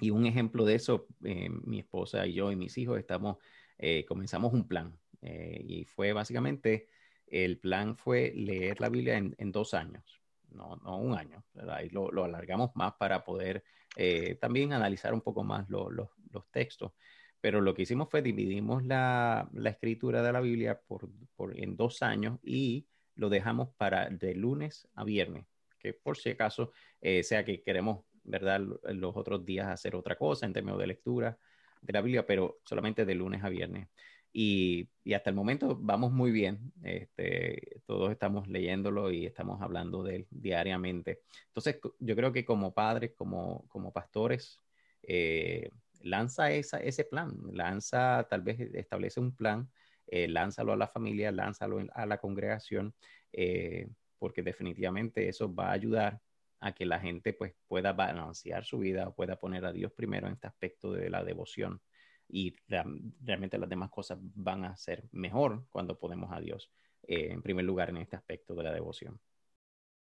Y 0.00 0.10
un 0.10 0.26
ejemplo 0.26 0.64
de 0.64 0.74
eso, 0.74 1.06
eh, 1.24 1.48
mi 1.48 1.80
esposa 1.80 2.26
y 2.26 2.34
yo 2.34 2.52
y 2.52 2.56
mis 2.56 2.76
hijos 2.78 2.98
estamos, 2.98 3.38
eh, 3.78 4.04
comenzamos 4.04 4.52
un 4.52 4.66
plan 4.66 4.98
eh, 5.20 5.62
y 5.66 5.84
fue 5.84 6.12
básicamente, 6.12 6.88
el 7.26 7.58
plan 7.58 7.96
fue 7.96 8.32
leer 8.34 8.80
la 8.80 8.88
Biblia 8.88 9.16
en, 9.16 9.52
dos 9.52 9.74
años, 9.74 10.20
no, 10.50 10.76
no, 10.76 10.98
un 10.98 11.16
año, 11.16 11.44
¿verdad? 11.54 11.82
Y 11.82 11.90
lo, 11.90 12.10
lo 12.10 12.24
alargamos 12.24 12.70
más 12.74 12.94
para 12.94 13.24
poder 13.24 13.64
también 14.40 14.72
analizar 14.72 15.12
un 15.12 15.20
poco 15.20 15.44
más 15.44 15.68
los 15.68 16.08
textos. 16.50 16.92
Pero 17.40 17.60
lo 17.60 17.74
que 17.74 17.82
hicimos 17.82 18.08
fue 18.08 18.22
dividimos 18.22 18.84
la, 18.84 19.50
la 19.52 19.70
escritura 19.70 20.22
de 20.22 20.32
la 20.32 20.40
Biblia 20.40 20.80
por, 20.80 21.10
por, 21.34 21.58
en 21.58 21.76
dos 21.76 22.02
años 22.02 22.38
y 22.42 22.86
lo 23.16 23.28
dejamos 23.28 23.68
para 23.76 24.08
de 24.08 24.34
lunes 24.34 24.88
a 24.94 25.04
viernes, 25.04 25.44
que 25.78 25.92
por 25.92 26.16
si 26.16 26.30
acaso 26.30 26.72
sea 27.00 27.44
que 27.44 27.62
queremos 27.62 28.04
¿verdad? 28.24 28.60
Los 28.60 29.16
otros 29.16 29.44
días 29.44 29.68
hacer 29.68 29.96
otra 29.96 30.16
cosa 30.16 30.46
en 30.46 30.52
términos 30.52 30.78
de 30.78 30.86
lectura 30.86 31.38
de 31.82 31.92
la 31.92 32.00
Biblia, 32.00 32.26
pero 32.26 32.60
solamente 32.64 33.04
de 33.04 33.14
lunes 33.14 33.44
a 33.44 33.48
viernes. 33.48 33.88
Y, 34.32 34.88
y 35.04 35.12
hasta 35.12 35.30
el 35.30 35.36
momento 35.36 35.76
vamos 35.78 36.12
muy 36.12 36.30
bien. 36.30 36.72
Este, 36.82 37.82
todos 37.86 38.10
estamos 38.10 38.48
leyéndolo 38.48 39.10
y 39.10 39.26
estamos 39.26 39.60
hablando 39.60 40.02
de 40.02 40.16
él 40.16 40.26
diariamente. 40.30 41.20
Entonces, 41.48 41.78
yo 41.98 42.16
creo 42.16 42.32
que 42.32 42.44
como 42.44 42.72
padres, 42.72 43.12
como, 43.14 43.66
como 43.68 43.92
pastores, 43.92 44.58
eh, 45.02 45.70
lanza 46.00 46.50
esa, 46.52 46.78
ese 46.78 47.04
plan, 47.04 47.36
lanza, 47.52 48.26
tal 48.30 48.42
vez 48.42 48.60
establece 48.60 49.20
un 49.20 49.34
plan, 49.34 49.70
eh, 50.06 50.28
lánzalo 50.28 50.72
a 50.72 50.76
la 50.76 50.88
familia, 50.88 51.32
lánzalo 51.32 51.84
a 51.92 52.06
la 52.06 52.18
congregación, 52.18 52.94
eh, 53.32 53.88
porque 54.18 54.42
definitivamente 54.42 55.28
eso 55.28 55.52
va 55.52 55.68
a 55.68 55.72
ayudar 55.72 56.20
a 56.62 56.72
que 56.72 56.86
la 56.86 57.00
gente 57.00 57.32
pues 57.32 57.54
pueda 57.66 57.92
balancear 57.92 58.64
su 58.64 58.78
vida 58.78 59.08
o 59.08 59.14
pueda 59.14 59.36
poner 59.36 59.64
a 59.64 59.72
Dios 59.72 59.92
primero 59.92 60.28
en 60.28 60.34
este 60.34 60.46
aspecto 60.46 60.92
de 60.92 61.10
la 61.10 61.24
devoción 61.24 61.82
y 62.28 62.54
realmente 62.68 63.58
las 63.58 63.68
demás 63.68 63.90
cosas 63.90 64.18
van 64.20 64.64
a 64.64 64.76
ser 64.76 65.08
mejor 65.10 65.66
cuando 65.70 65.98
podemos 65.98 66.32
a 66.32 66.40
Dios 66.40 66.70
eh, 67.02 67.32
en 67.32 67.42
primer 67.42 67.64
lugar 67.64 67.90
en 67.90 67.96
este 67.96 68.14
aspecto 68.14 68.54
de 68.54 68.62
la 68.62 68.72
devoción. 68.72 69.20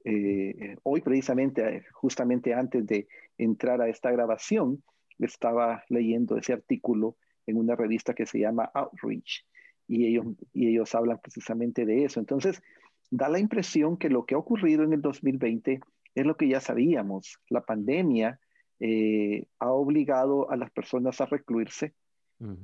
Eh, 0.05 0.77
hoy 0.83 1.01
precisamente, 1.01 1.85
justamente 1.93 2.55
antes 2.55 2.87
de 2.87 3.09
entrar 3.39 3.81
a 3.81 3.89
esta 3.89 4.11
grabación, 4.11 4.83
estaba 5.19 5.85
leyendo 5.89 6.37
ese 6.37 6.53
artículo 6.53 7.17
en 7.47 7.57
una 7.57 7.77
revista 7.77 8.15
que 8.15 8.27
se 8.27 8.41
llama 8.41 8.71
Outreach 8.75 9.47
y 9.89 10.07
ellos, 10.07 10.27
y 10.53 10.69
ellos 10.69 10.95
hablan 10.95 11.19
precisamente 11.19 11.87
de 11.87 12.05
eso. 12.05 12.19
Entonces, 12.19 12.63
da 13.11 13.29
la 13.29 13.39
impresión 13.39 13.97
que 13.97 14.11
lo 14.11 14.27
que 14.27 14.35
ha 14.35 14.39
ocurrido 14.39 14.83
en 14.83 14.93
el 14.93 15.01
2020 15.01 15.81
es 16.15 16.27
lo 16.27 16.37
que 16.37 16.49
ya 16.49 16.61
sabíamos. 16.61 17.39
La 17.49 17.61
pandemia 17.61 18.41
eh, 18.81 19.47
ha 19.61 19.71
obligado 19.71 20.51
a 20.51 20.57
las 20.57 20.71
personas 20.71 21.21
a 21.21 21.27
recluirse, 21.27 21.95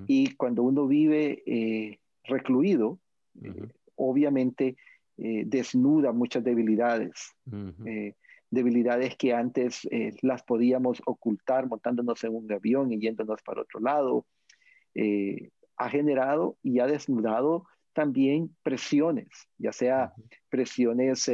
y 0.06 0.34
cuando 0.34 0.62
uno 0.62 0.86
vive 0.86 1.42
eh, 1.46 1.98
recluido, 2.24 2.98
eh, 3.42 3.68
obviamente 3.96 4.76
eh, 5.16 5.44
desnuda 5.46 6.12
muchas 6.12 6.44
debilidades, 6.44 7.34
debilidades 8.50 9.16
que 9.16 9.32
antes 9.32 9.88
las 10.20 10.42
podíamos 10.42 11.00
ocultar 11.06 11.66
montándonos 11.66 12.22
en 12.24 12.34
un 12.34 12.52
avión 12.52 12.92
y 12.92 13.00
yéndonos 13.00 13.40
para 13.42 13.62
otro 13.62 13.80
lado. 13.80 14.26
ha 15.76 15.88
generado 15.88 16.58
y 16.62 16.80
ha 16.80 16.86
desnudado 16.86 17.64
también 17.94 18.54
presiones, 18.62 19.28
ya 19.58 19.72
sea 19.72 20.12
presiones 20.50 21.30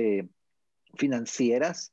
financieras 0.97 1.93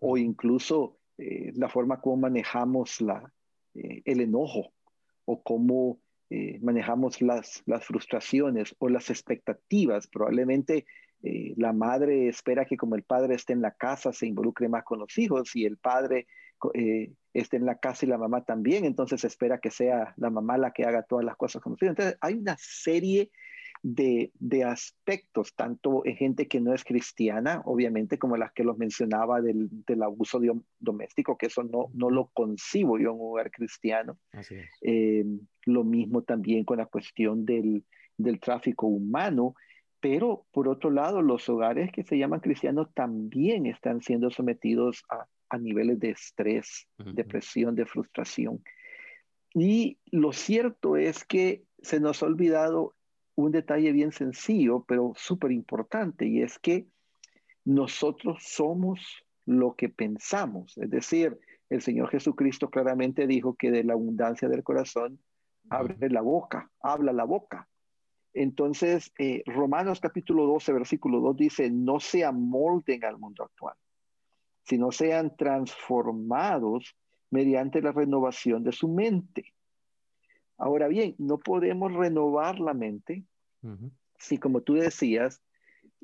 o 0.00 0.16
incluso 0.16 0.98
la 1.18 1.68
forma 1.68 2.00
como 2.00 2.16
manejamos 2.16 3.00
la, 3.02 3.30
el 3.74 4.20
enojo 4.20 4.72
o 5.32 5.42
cómo 5.42 5.98
eh, 6.30 6.58
manejamos 6.62 7.20
las, 7.22 7.62
las, 7.66 7.84
frustraciones 7.84 8.74
o 8.78 8.88
las 8.88 9.10
expectativas. 9.10 10.06
Probablemente 10.06 10.84
eh, 11.22 11.54
la 11.56 11.72
madre 11.72 12.28
espera 12.28 12.64
que 12.64 12.76
como 12.76 12.94
el 12.94 13.02
padre 13.02 13.34
esté 13.34 13.52
en 13.52 13.62
la 13.62 13.72
casa 13.72 14.12
se 14.12 14.26
involucre 14.26 14.68
más 14.68 14.84
con 14.84 14.98
los 14.98 15.16
hijos 15.18 15.54
y 15.56 15.64
el 15.64 15.78
padre 15.78 16.26
eh, 16.74 17.12
esté 17.32 17.56
en 17.56 17.66
la 17.66 17.78
casa 17.78 18.04
y 18.04 18.08
la 18.08 18.18
mamá 18.18 18.44
también, 18.44 18.84
entonces 18.84 19.24
espera 19.24 19.58
que 19.58 19.70
sea 19.70 20.14
la 20.16 20.30
mamá 20.30 20.58
la 20.58 20.72
que 20.72 20.84
haga 20.84 21.02
todas 21.02 21.24
las 21.24 21.36
cosas 21.36 21.62
con 21.62 21.72
los 21.72 21.82
hijos. 21.82 21.90
Entonces 21.90 22.18
hay 22.20 22.34
una 22.34 22.56
serie 22.58 23.30
de, 23.82 24.30
de, 24.38 24.64
aspectos, 24.64 25.54
tanto 25.54 26.06
en 26.06 26.16
gente 26.16 26.46
que 26.46 26.60
no 26.60 26.72
es 26.72 26.84
cristiana, 26.84 27.62
obviamente, 27.64 28.18
como 28.18 28.36
las 28.36 28.52
que 28.52 28.62
los 28.62 28.78
mencionaba 28.78 29.40
del, 29.40 29.68
del 29.70 30.02
abuso 30.02 30.40
doméstico, 30.78 31.36
que 31.36 31.46
eso 31.46 31.64
no, 31.64 31.90
no 31.92 32.08
lo 32.08 32.30
concibo 32.32 32.98
yo 32.98 33.10
en 33.10 33.20
un 33.20 33.32
hogar 33.32 33.50
cristiano. 33.50 34.18
Eh, 34.80 35.24
lo 35.66 35.84
mismo 35.84 36.22
también 36.22 36.64
con 36.64 36.78
la 36.78 36.86
cuestión 36.86 37.44
del, 37.44 37.84
del 38.16 38.40
tráfico 38.40 38.86
humano. 38.86 39.54
Pero 40.00 40.46
por 40.52 40.68
otro 40.68 40.90
lado, 40.90 41.22
los 41.22 41.48
hogares 41.48 41.92
que 41.92 42.02
se 42.02 42.18
llaman 42.18 42.40
cristianos 42.40 42.88
también 42.92 43.66
están 43.66 44.00
siendo 44.00 44.30
sometidos 44.30 45.04
a, 45.08 45.26
a 45.48 45.58
niveles 45.58 46.00
de 46.00 46.10
estrés, 46.10 46.88
depresión, 46.98 47.74
de 47.74 47.86
frustración. 47.86 48.64
Y 49.54 49.98
lo 50.10 50.32
cierto 50.32 50.96
es 50.96 51.24
que 51.24 51.64
se 51.82 52.00
nos 52.00 52.22
ha 52.22 52.26
olvidado 52.26 52.94
un 53.42 53.52
detalle 53.52 53.92
bien 53.92 54.12
sencillo, 54.12 54.84
pero 54.86 55.12
súper 55.16 55.52
importante, 55.52 56.26
y 56.26 56.42
es 56.42 56.58
que 56.58 56.86
nosotros 57.64 58.42
somos 58.42 59.24
lo 59.46 59.74
que 59.74 59.88
pensamos. 59.88 60.76
Es 60.78 60.90
decir, 60.90 61.38
el 61.68 61.82
Señor 61.82 62.10
Jesucristo 62.10 62.70
claramente 62.70 63.26
dijo 63.26 63.54
que 63.54 63.70
de 63.70 63.84
la 63.84 63.94
abundancia 63.94 64.48
del 64.48 64.62
corazón 64.62 65.18
abre 65.70 66.10
la 66.10 66.20
boca, 66.20 66.70
habla 66.80 67.12
la 67.12 67.24
boca. 67.24 67.68
Entonces, 68.34 69.12
eh, 69.18 69.42
Romanos 69.46 70.00
capítulo 70.00 70.46
12, 70.46 70.72
versículo 70.72 71.20
2 71.20 71.36
dice, 71.36 71.70
no 71.70 72.00
se 72.00 72.24
amolden 72.24 73.04
al 73.04 73.18
mundo 73.18 73.44
actual, 73.44 73.74
sino 74.64 74.90
sean 74.90 75.36
transformados 75.36 76.96
mediante 77.30 77.82
la 77.82 77.92
renovación 77.92 78.64
de 78.64 78.72
su 78.72 78.88
mente. 78.88 79.54
Ahora 80.56 80.88
bien, 80.88 81.14
no 81.18 81.38
podemos 81.38 81.92
renovar 81.92 82.58
la 82.58 82.74
mente 82.74 83.24
si, 84.18 84.38
como 84.38 84.62
tú 84.62 84.74
decías, 84.74 85.42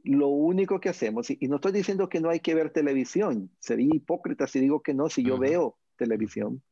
lo 0.05 0.29
único 0.29 0.81
que 0.81 0.89
hacemos, 0.89 1.31
y, 1.31 1.39
no 1.49 1.57
estoy 1.57 1.73
diciendo 1.73 2.09
que 2.09 2.21
no 2.21 2.31
hay 2.31 2.41
que 2.41 2.55
ver 2.55 2.71
televisión, 2.71 3.51
sería 3.59 3.95
hipócrita 3.95 4.47
si 4.47 4.61
digo 4.61 4.83
que 4.83 4.95
no, 4.95 5.09
si 5.09 5.23
yo 5.23 5.39
veo 5.39 5.77
televisión, 5.97 6.63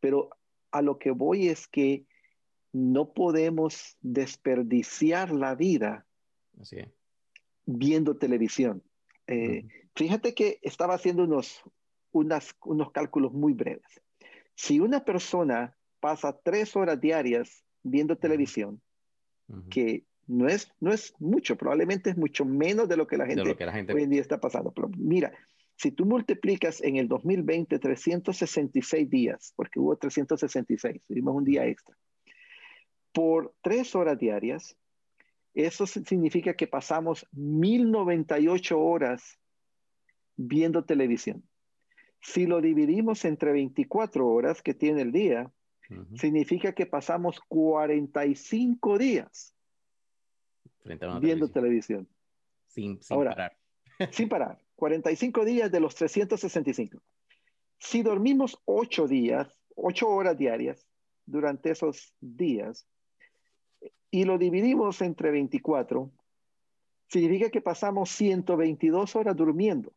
pero 0.00 0.30
a 0.70 0.82
lo 0.82 0.98
que 0.98 1.10
voy 1.10 1.48
es 1.48 1.68
que 1.68 2.06
no 2.72 3.12
podemos 3.12 3.96
desperdiciar 4.00 5.32
la 5.32 5.54
vida 5.54 6.06
viendo 7.66 8.16
televisión. 8.16 8.82
Eh, 9.26 9.66
fíjate 9.94 10.34
que 10.34 10.58
estaba 10.62 10.94
haciendo 10.94 11.24
unos, 11.24 11.62
unos 12.12 12.90
cálculos 12.92 13.32
muy 13.32 13.52
breves. 13.52 14.00
Si 14.54 14.80
una 14.80 15.04
persona 15.04 15.76
pasa 16.00 16.38
tres 16.42 16.76
horas 16.76 17.00
diarias 17.00 17.64
viendo 17.82 18.16
televisión, 18.16 18.80
que 19.68 20.04
no 20.30 20.48
es, 20.48 20.72
no 20.80 20.92
es 20.92 21.12
mucho, 21.18 21.56
probablemente 21.56 22.10
es 22.10 22.16
mucho 22.16 22.44
menos 22.44 22.88
de 22.88 22.96
lo 22.96 23.06
que 23.06 23.16
la 23.16 23.26
gente, 23.26 23.54
hoy 23.92 24.02
en 24.02 24.10
día 24.10 24.20
está 24.20 24.40
pasando. 24.40 24.70
Pero 24.72 24.88
mira, 24.96 25.32
si 25.76 25.90
tú 25.90 26.06
multiplicas 26.06 26.80
en 26.82 26.96
el 26.96 27.08
2020 27.08 27.78
366 27.78 29.10
días, 29.10 29.52
porque 29.56 29.80
hubo 29.80 29.96
366, 29.96 31.02
tuvimos 31.06 31.34
un 31.34 31.44
día 31.44 31.66
extra, 31.66 31.96
por 33.12 33.52
tres 33.60 33.94
horas 33.96 34.18
diarias, 34.18 34.76
eso 35.52 35.84
significa 35.86 36.54
que 36.54 36.68
pasamos 36.68 37.26
1098 37.32 38.80
horas 38.80 39.36
viendo 40.36 40.84
televisión. 40.84 41.42
Si 42.22 42.46
lo 42.46 42.60
dividimos 42.60 43.24
entre 43.24 43.50
24 43.52 44.28
horas 44.28 44.62
que 44.62 44.74
tiene 44.74 45.02
el 45.02 45.10
día, 45.10 45.50
significa 46.14 46.72
que 46.72 46.86
pasamos 46.86 47.40
45 47.48 48.96
días 48.96 49.56
viendo 51.20 51.50
televisión. 51.50 52.08
Sin, 52.66 53.00
parar. 53.00 53.56
sin 54.12 54.28
parar. 54.28 54.58
45 54.76 55.44
días 55.44 55.72
de 55.72 55.80
los 55.80 55.96
365. 55.96 57.02
Si 57.78 58.02
dormimos 58.02 58.60
8 58.64 59.08
días, 59.08 59.58
8 59.74 60.08
horas 60.08 60.38
diarias 60.38 60.86
durante 61.26 61.72
esos 61.72 62.14
días, 62.20 62.86
y 64.10 64.24
lo 64.24 64.38
dividimos 64.38 65.02
entre 65.02 65.32
24, 65.32 66.12
significa 67.08 67.50
que 67.50 67.60
pasamos 67.60 68.10
122 68.10 69.16
horas 69.16 69.36
durmiendo 69.36 69.92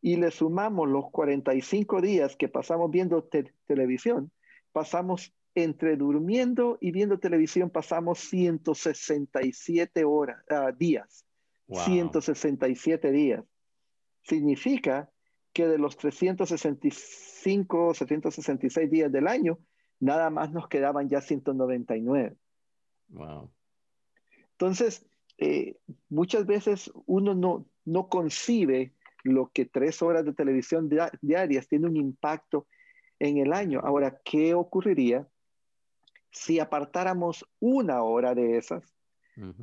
y 0.00 0.16
le 0.16 0.30
sumamos 0.30 0.88
los 0.88 1.10
45 1.10 2.00
días 2.00 2.36
que 2.36 2.48
pasamos 2.48 2.90
viendo 2.90 3.28
televisión, 3.66 4.32
pasamos 4.72 5.32
entre 5.54 5.96
durmiendo 5.96 6.78
y 6.80 6.92
viendo 6.92 7.18
televisión, 7.18 7.70
pasamos 7.70 8.18
167 8.20 10.04
horas, 10.04 10.42
uh, 10.50 10.72
días. 10.76 11.24
167 11.68 13.10
días. 13.12 13.44
Significa 14.22 15.10
que 15.52 15.66
de 15.66 15.78
los 15.78 15.96
365, 15.96 17.94
766 17.94 18.90
días 18.90 19.12
del 19.12 19.26
año, 19.26 19.58
nada 20.00 20.30
más 20.30 20.52
nos 20.52 20.68
quedaban 20.68 21.08
ya 21.08 21.20
199. 21.20 22.36
Wow. 23.08 23.50
Entonces, 24.52 25.06
eh, 25.38 25.76
muchas 26.08 26.46
veces 26.46 26.92
uno 27.06 27.34
no, 27.34 27.66
no 27.84 28.08
concibe 28.08 28.94
lo 29.24 29.50
que 29.52 29.64
tres 29.64 30.02
horas 30.02 30.24
de 30.24 30.32
televisión 30.34 30.90
diarias 31.20 31.68
tiene 31.68 31.86
un 31.86 31.96
impacto 31.96 32.66
en 33.18 33.38
el 33.38 33.52
año. 33.52 33.80
Ahora, 33.80 34.20
¿qué 34.24 34.54
ocurriría 34.54 35.26
si 36.32 36.58
apartáramos 36.58 37.46
una 37.60 38.02
hora 38.02 38.34
de 38.34 38.58
esas 38.58 38.82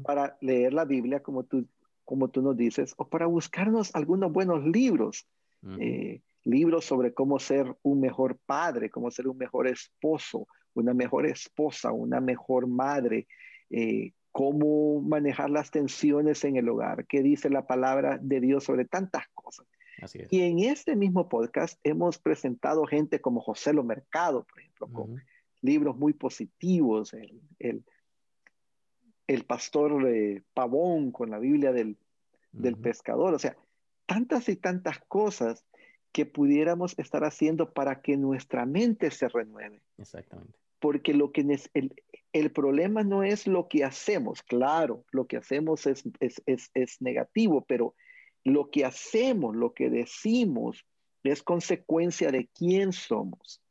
para 0.04 0.38
leer 0.42 0.74
la 0.74 0.86
Biblia, 0.86 1.22
como 1.22 1.44
tú, 1.44 1.68
como 2.06 2.30
tú 2.30 2.42
nos 2.42 2.58
dices, 2.58 2.94
o 2.98 3.08
para 3.08 3.28
buscarnos 3.28 3.94
algunos 3.94 4.32
buenos 4.32 4.66
libros? 4.66 5.28
Eh, 5.80 6.22
libros 6.46 6.86
sobre 6.86 7.14
cómo 7.14 7.38
ser 7.38 7.76
un 7.84 8.00
mejor 8.00 8.38
padre, 8.46 8.90
cómo 8.90 9.12
ser 9.12 9.28
un 9.28 9.38
mejor 9.38 9.68
esposo, 9.68 10.48
una 10.74 10.94
mejor 10.94 11.26
esposa, 11.26 11.92
una 11.92 12.22
mejor 12.22 12.68
madre, 12.68 13.28
eh, 13.70 14.14
cómo 14.32 15.02
manejar 15.02 15.50
las 15.50 15.72
tensiones 15.72 16.44
en 16.44 16.56
el 16.56 16.70
hogar, 16.70 17.06
qué 17.08 17.22
dice 17.22 17.50
la 17.50 17.68
palabra 17.68 18.18
de 18.22 18.40
Dios 18.40 18.64
sobre 18.64 18.86
tantas 18.86 19.28
cosas. 19.34 19.68
Y 20.30 20.42
en 20.44 20.60
este 20.60 20.96
mismo 20.96 21.28
podcast 21.28 21.78
hemos 21.84 22.20
presentado 22.20 22.86
gente 22.86 23.20
como 23.20 23.42
José 23.42 23.74
Lo 23.74 23.84
Mercado, 23.84 24.46
por 24.46 24.60
ejemplo, 24.60 24.88
con 24.88 25.22
libros 25.62 25.98
muy 25.98 26.14
positivos, 26.14 27.14
el, 27.14 27.84
el, 29.28 29.44
pastor 29.46 30.08
eh, 30.08 30.42
Pavón 30.54 31.12
con 31.12 31.30
la 31.30 31.40
Biblia 31.40 31.72
del, 31.72 31.98
del 32.52 32.78
pescador, 32.78 33.34
o 33.34 33.40
sea, 33.40 33.58
tantas 34.06 34.50
y 34.50 34.56
tantas 34.56 35.00
cosas 35.08 35.66
que 36.12 36.26
pudiéramos 36.26 36.98
estar 36.98 37.24
haciendo 37.24 37.72
para 37.72 38.02
que 38.02 38.18
nuestra 38.18 38.66
mente 38.66 39.12
se 39.12 39.28
renueve. 39.28 39.82
Exactamente. 39.98 40.58
Porque 40.80 41.14
lo 41.14 41.32
que 41.32 41.42
el, 41.74 41.94
el 42.34 42.52
problema 42.52 43.04
no 43.04 43.24
es 43.24 43.48
lo 43.48 43.68
que 43.68 43.84
hacemos, 43.84 44.42
claro, 44.44 45.04
lo 45.12 45.28
que 45.28 45.38
hacemos 45.38 45.86
es, 45.86 46.04
es, 46.20 46.42
es, 46.46 46.72
es, 46.74 47.02
negativo, 47.02 47.66
pero 47.68 47.96
lo 48.44 48.72
que 48.72 48.86
hacemos, 48.86 49.56
lo 49.56 49.74
que 49.74 49.90
decimos, 49.90 50.86
es 51.24 51.44
consecuencia 51.44 52.32
de 52.32 52.48
quién 52.48 52.94
somos. 52.94 53.62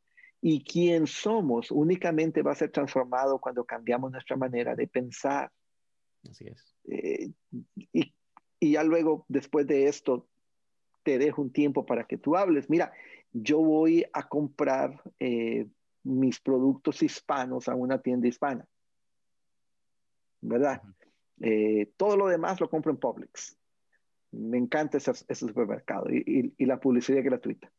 Y 0.41 0.63
quién 0.63 1.05
somos 1.05 1.71
únicamente 1.71 2.41
va 2.41 2.53
a 2.53 2.55
ser 2.55 2.71
transformado 2.71 3.39
cuando 3.39 3.65
cambiamos 3.65 4.11
nuestra 4.11 4.37
manera 4.37 4.75
de 4.75 4.87
pensar. 4.87 5.51
Así 6.29 6.47
es. 6.47 6.75
Eh, 6.89 7.29
y, 7.75 8.13
y 8.59 8.71
ya 8.71 8.83
luego, 8.83 9.25
después 9.27 9.67
de 9.67 9.87
esto, 9.87 10.27
te 11.03 11.17
dejo 11.17 11.41
un 11.41 11.51
tiempo 11.51 11.85
para 11.85 12.05
que 12.05 12.17
tú 12.17 12.35
hables. 12.35 12.69
Mira, 12.69 12.91
yo 13.31 13.59
voy 13.59 14.05
a 14.13 14.27
comprar 14.27 15.01
eh, 15.19 15.67
mis 16.03 16.39
productos 16.39 17.01
hispanos 17.03 17.67
a 17.67 17.75
una 17.75 18.01
tienda 18.01 18.27
hispana. 18.27 18.67
¿Verdad? 20.41 20.81
Eh, 21.41 21.91
todo 21.97 22.17
lo 22.17 22.27
demás 22.27 22.59
lo 22.59 22.69
compro 22.69 22.91
en 22.91 22.97
Publix. 22.97 23.57
Me 24.31 24.57
encanta 24.57 24.97
ese, 24.97 25.13
supermercado 25.35 26.05
y, 26.09 26.53
la 26.65 26.79
publicidad 26.79 27.23
gratuita. 27.23 27.71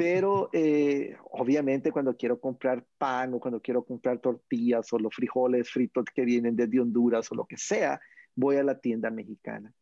Pero 0.00 0.48
eh, 0.54 1.14
obviamente 1.30 1.92
cuando 1.92 2.16
quiero 2.16 2.40
comprar 2.40 2.86
pan 2.96 3.34
o 3.34 3.38
cuando 3.38 3.60
quiero 3.60 3.84
comprar 3.84 4.18
tortillas 4.18 4.90
o 4.94 4.98
los 4.98 5.14
frijoles 5.14 5.68
fritos 5.68 6.06
que 6.14 6.24
vienen 6.24 6.56
desde 6.56 6.80
Honduras 6.80 7.30
o 7.30 7.34
lo 7.34 7.44
que 7.44 7.58
sea, 7.58 8.00
voy 8.34 8.56
a 8.56 8.62
la 8.62 8.80
tienda 8.80 9.10
mexicana. 9.10 9.74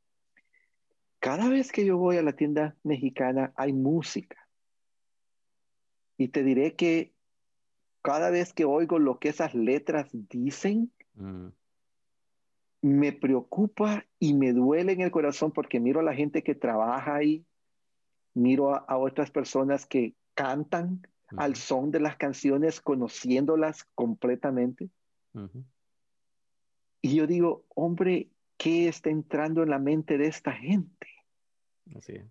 Cada 1.20 1.48
vez 1.48 1.70
que 1.70 1.84
yo 1.84 1.98
voy 1.98 2.16
a 2.16 2.22
la 2.22 2.32
tienda 2.32 2.76
mexicana 2.82 3.52
hay 3.54 3.72
música. 3.72 4.48
Y 6.16 6.26
te 6.26 6.42
diré 6.42 6.74
que 6.74 7.14
cada 8.02 8.30
vez 8.30 8.52
que 8.52 8.64
oigo 8.64 8.98
lo 8.98 9.20
que 9.20 9.28
esas 9.28 9.54
letras 9.54 10.08
dicen, 10.12 10.90
mm. 11.14 11.46
me 12.82 13.12
preocupa 13.12 14.04
y 14.18 14.34
me 14.34 14.52
duele 14.52 14.94
en 14.94 15.02
el 15.02 15.12
corazón 15.12 15.52
porque 15.52 15.78
miro 15.78 16.00
a 16.00 16.02
la 16.02 16.14
gente 16.14 16.42
que 16.42 16.56
trabaja 16.56 17.14
ahí, 17.14 17.46
miro 18.38 18.74
a, 18.74 18.96
otras 18.96 19.30
personas 19.30 19.86
que 19.86 20.14
cantan 20.34 21.06
al 21.36 21.56
son 21.56 21.90
de 21.90 22.00
las 22.00 22.16
canciones, 22.16 22.80
conociéndolas 22.80 23.84
completamente. 23.94 24.88
Y 27.02 27.14
yo 27.14 27.26
digo, 27.26 27.64
hombre, 27.74 28.30
¿qué 28.56 28.88
está 28.88 29.10
entrando 29.10 29.62
en 29.62 29.70
la 29.70 29.78
mente 29.78 30.16
de 30.16 30.26
esta 30.26 30.52
gente? 30.52 31.06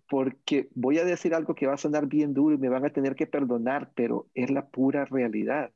Porque 0.08 0.68
voy 0.74 0.98
a 0.98 1.04
decir 1.04 1.34
algo 1.34 1.54
que 1.54 1.66
va 1.66 1.74
a 1.74 1.78
sonar 1.78 2.06
bien 2.06 2.34
duro 2.34 2.54
y 2.54 2.58
me 2.58 2.68
van 2.68 2.84
a 2.84 2.90
tener 2.90 3.14
que 3.14 3.26
perdonar, 3.26 3.92
pero 3.94 4.28
es 4.34 4.50
la 4.50 4.68
pura 4.68 5.04
realidad. 5.04 5.72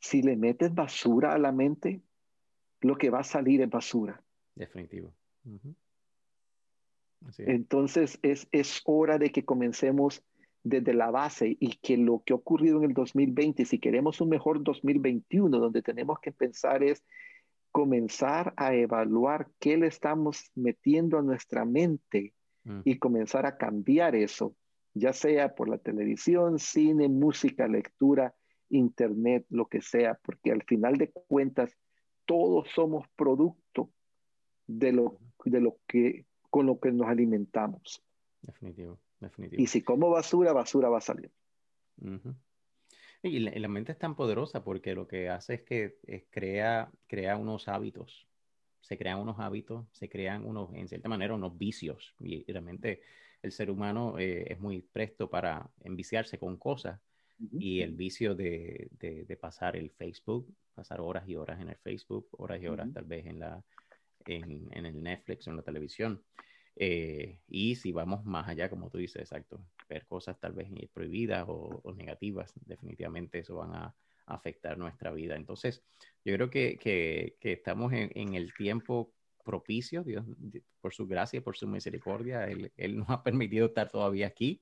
Si 0.00 0.22
le 0.22 0.36
metes 0.36 0.74
basura 0.74 1.34
a 1.34 1.38
la 1.38 1.52
mente, 1.52 2.00
lo 2.80 2.96
que 2.96 3.10
va 3.10 3.20
a 3.20 3.24
salir 3.24 3.60
es 3.62 3.70
basura. 3.70 4.22
Definitivo. 4.54 5.12
Entonces 7.38 8.18
es, 8.22 8.48
es 8.52 8.80
hora 8.84 9.18
de 9.18 9.30
que 9.30 9.44
comencemos 9.44 10.22
desde 10.62 10.94
la 10.94 11.10
base 11.10 11.56
y 11.60 11.76
que 11.76 11.96
lo 11.96 12.22
que 12.24 12.32
ha 12.32 12.36
ocurrido 12.36 12.78
en 12.78 12.84
el 12.84 12.94
2020, 12.94 13.64
si 13.64 13.78
queremos 13.78 14.20
un 14.20 14.28
mejor 14.28 14.62
2021, 14.62 15.58
donde 15.58 15.82
tenemos 15.82 16.18
que 16.20 16.32
pensar 16.32 16.82
es 16.82 17.04
comenzar 17.70 18.54
a 18.56 18.74
evaluar 18.74 19.48
qué 19.58 19.76
le 19.76 19.86
estamos 19.86 20.50
metiendo 20.54 21.18
a 21.18 21.22
nuestra 21.22 21.64
mente 21.64 22.32
Mm. 22.68 22.80
y 22.84 22.98
comenzar 22.98 23.46
a 23.46 23.56
cambiar 23.56 24.14
eso, 24.14 24.54
ya 24.92 25.12
sea 25.12 25.54
por 25.54 25.68
la 25.68 25.78
televisión, 25.78 26.58
cine, 26.58 27.08
música, 27.08 27.66
lectura, 27.66 28.34
internet, 28.68 29.46
lo 29.48 29.66
que 29.66 29.80
sea, 29.80 30.18
porque 30.22 30.52
al 30.52 30.62
final 30.64 30.96
de 30.96 31.10
cuentas 31.10 31.74
todos 32.26 32.68
somos 32.74 33.08
producto 33.16 33.90
de 34.66 34.92
lo, 34.92 35.18
de 35.44 35.60
lo 35.60 35.78
que 35.86 36.26
con 36.50 36.66
lo 36.66 36.78
que 36.78 36.92
nos 36.92 37.08
alimentamos. 37.08 38.02
Definitivo, 38.42 38.98
definitivo. 39.20 39.62
Y 39.62 39.66
si 39.66 39.82
como 39.82 40.10
basura, 40.10 40.52
basura 40.52 40.88
va 40.88 40.98
a 40.98 41.02
salir. 41.02 41.30
Y 43.22 43.38
la, 43.40 43.68
mente 43.68 43.92
es 43.92 43.98
tan 43.98 44.14
poderosa 44.14 44.62
porque 44.62 44.94
lo 44.94 45.08
que 45.08 45.28
hace 45.28 45.54
es 45.54 45.62
que 45.62 45.98
crea, 46.30 46.90
crea 47.06 47.36
unos 47.36 47.68
hábitos 47.68 48.28
se 48.88 48.96
crean 48.96 49.18
unos 49.18 49.38
hábitos, 49.38 49.86
se 49.92 50.08
crean 50.08 50.46
unos, 50.46 50.72
en 50.72 50.88
cierta 50.88 51.10
manera, 51.10 51.34
unos 51.34 51.58
vicios. 51.58 52.14
Y, 52.20 52.50
realmente 52.50 53.02
el 53.42 53.52
ser 53.52 53.70
humano 53.70 54.18
eh, 54.18 54.50
es 54.52 54.58
muy 54.58 54.80
presto 54.80 55.28
para 55.28 55.70
enviciarse 55.84 56.38
con 56.38 56.56
cosas. 56.56 56.98
Y 57.52 57.82
el 57.82 57.92
vicio 57.92 58.34
de, 58.34 58.88
de, 58.98 59.36
pasar 59.36 59.76
el 59.76 59.90
Facebook 59.90 60.52
pasar 60.74 61.00
horas 61.00 61.28
y 61.28 61.36
horas 61.36 61.60
en 61.60 61.68
el 61.68 61.76
Facebook, 61.76 62.28
horas 62.32 62.60
y 62.60 62.66
horas 62.66 62.92
tal 62.92 63.04
vez 63.04 63.26
en, 63.26 63.38
la, 63.38 63.62
en, 64.26 64.68
en 64.72 64.86
el 64.86 65.02
Netflix 65.02 65.46
o 65.46 65.50
en 65.50 65.56
la 65.56 65.62
televisión. 65.62 66.22
Eh, 66.80 67.40
y 67.48 67.74
si 67.74 67.90
vamos 67.90 68.24
más 68.24 68.48
allá, 68.48 68.70
como 68.70 68.88
tú 68.88 68.98
dices, 68.98 69.22
exacto, 69.22 69.60
ver 69.88 70.06
cosas 70.06 70.38
tal 70.38 70.52
vez 70.52 70.68
prohibidas 70.92 71.44
o, 71.48 71.92
negativas, 71.96 72.52
definitivamente 72.64 73.40
eso 73.40 73.56
van 73.56 73.74
a, 73.74 73.94
afectar 74.26 74.76
nuestra 74.76 75.10
vida. 75.10 75.36
Entonces, 75.36 75.82
yo 76.22 76.34
creo 76.34 76.50
que, 76.50 76.76
que, 76.78 77.34
estamos 77.40 77.94
en, 77.94 78.34
el 78.34 78.52
tiempo 78.52 79.14
propicio, 79.42 80.04
Dios, 80.04 80.22
por 80.82 80.92
su 80.92 81.06
gracia, 81.06 81.40
por 81.40 81.56
su 81.56 81.66
misericordia, 81.66 82.44
Él, 82.44 82.70
él 82.76 82.98
nos 82.98 83.08
ha 83.08 83.22
permitido 83.22 83.68
estar 83.68 83.88
todavía 83.88 84.26
aquí. 84.26 84.60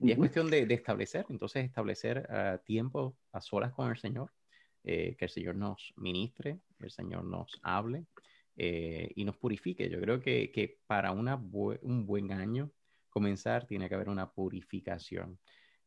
Y 0.00 0.10
es 0.10 0.18
cuestión 0.18 0.50
de, 0.50 0.66
de, 0.66 0.74
establecer, 0.74 1.26
entonces 1.28 1.64
establecer 1.64 2.28
uh, 2.28 2.58
tiempo 2.64 3.16
a 3.30 3.40
solas 3.40 3.72
con 3.72 3.88
el 3.88 3.96
Señor, 3.96 4.32
eh, 4.82 5.14
que 5.16 5.26
el 5.26 5.30
Señor 5.30 5.54
nos 5.54 5.94
ministre, 5.96 6.58
el 6.80 6.90
Señor 6.90 7.24
nos 7.24 7.60
hable 7.62 8.06
eh, 8.56 9.10
y 9.14 9.24
nos 9.24 9.36
purifique. 9.36 9.88
Yo 9.90 10.00
creo 10.00 10.20
que, 10.20 10.50
que 10.52 10.78
para 10.86 11.12
una 11.12 11.36
un 11.36 12.06
buen 12.06 12.32
año 12.32 12.70
comenzar 13.10 13.66
tiene 13.66 13.88
que 13.88 13.94
haber 13.94 14.08
una 14.08 14.32
purificación. 14.32 15.38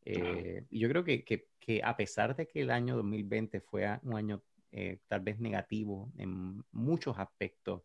Eh, 0.01 0.65
y 0.69 0.79
yo 0.79 0.87
creo 0.89 1.03
que, 1.03 1.25
que, 1.25 1.49
que, 1.59 1.81
a 1.83 1.97
pesar 1.97 2.35
de 2.35 2.47
que 2.47 2.61
el 2.61 2.71
año 2.71 2.95
2020 2.95 3.59
fue 3.59 3.85
un 4.03 4.15
año 4.15 4.41
eh, 4.71 4.99
tal 5.07 5.21
vez 5.21 5.39
negativo 5.39 6.11
en 6.17 6.63
muchos 6.71 7.17
aspectos, 7.17 7.81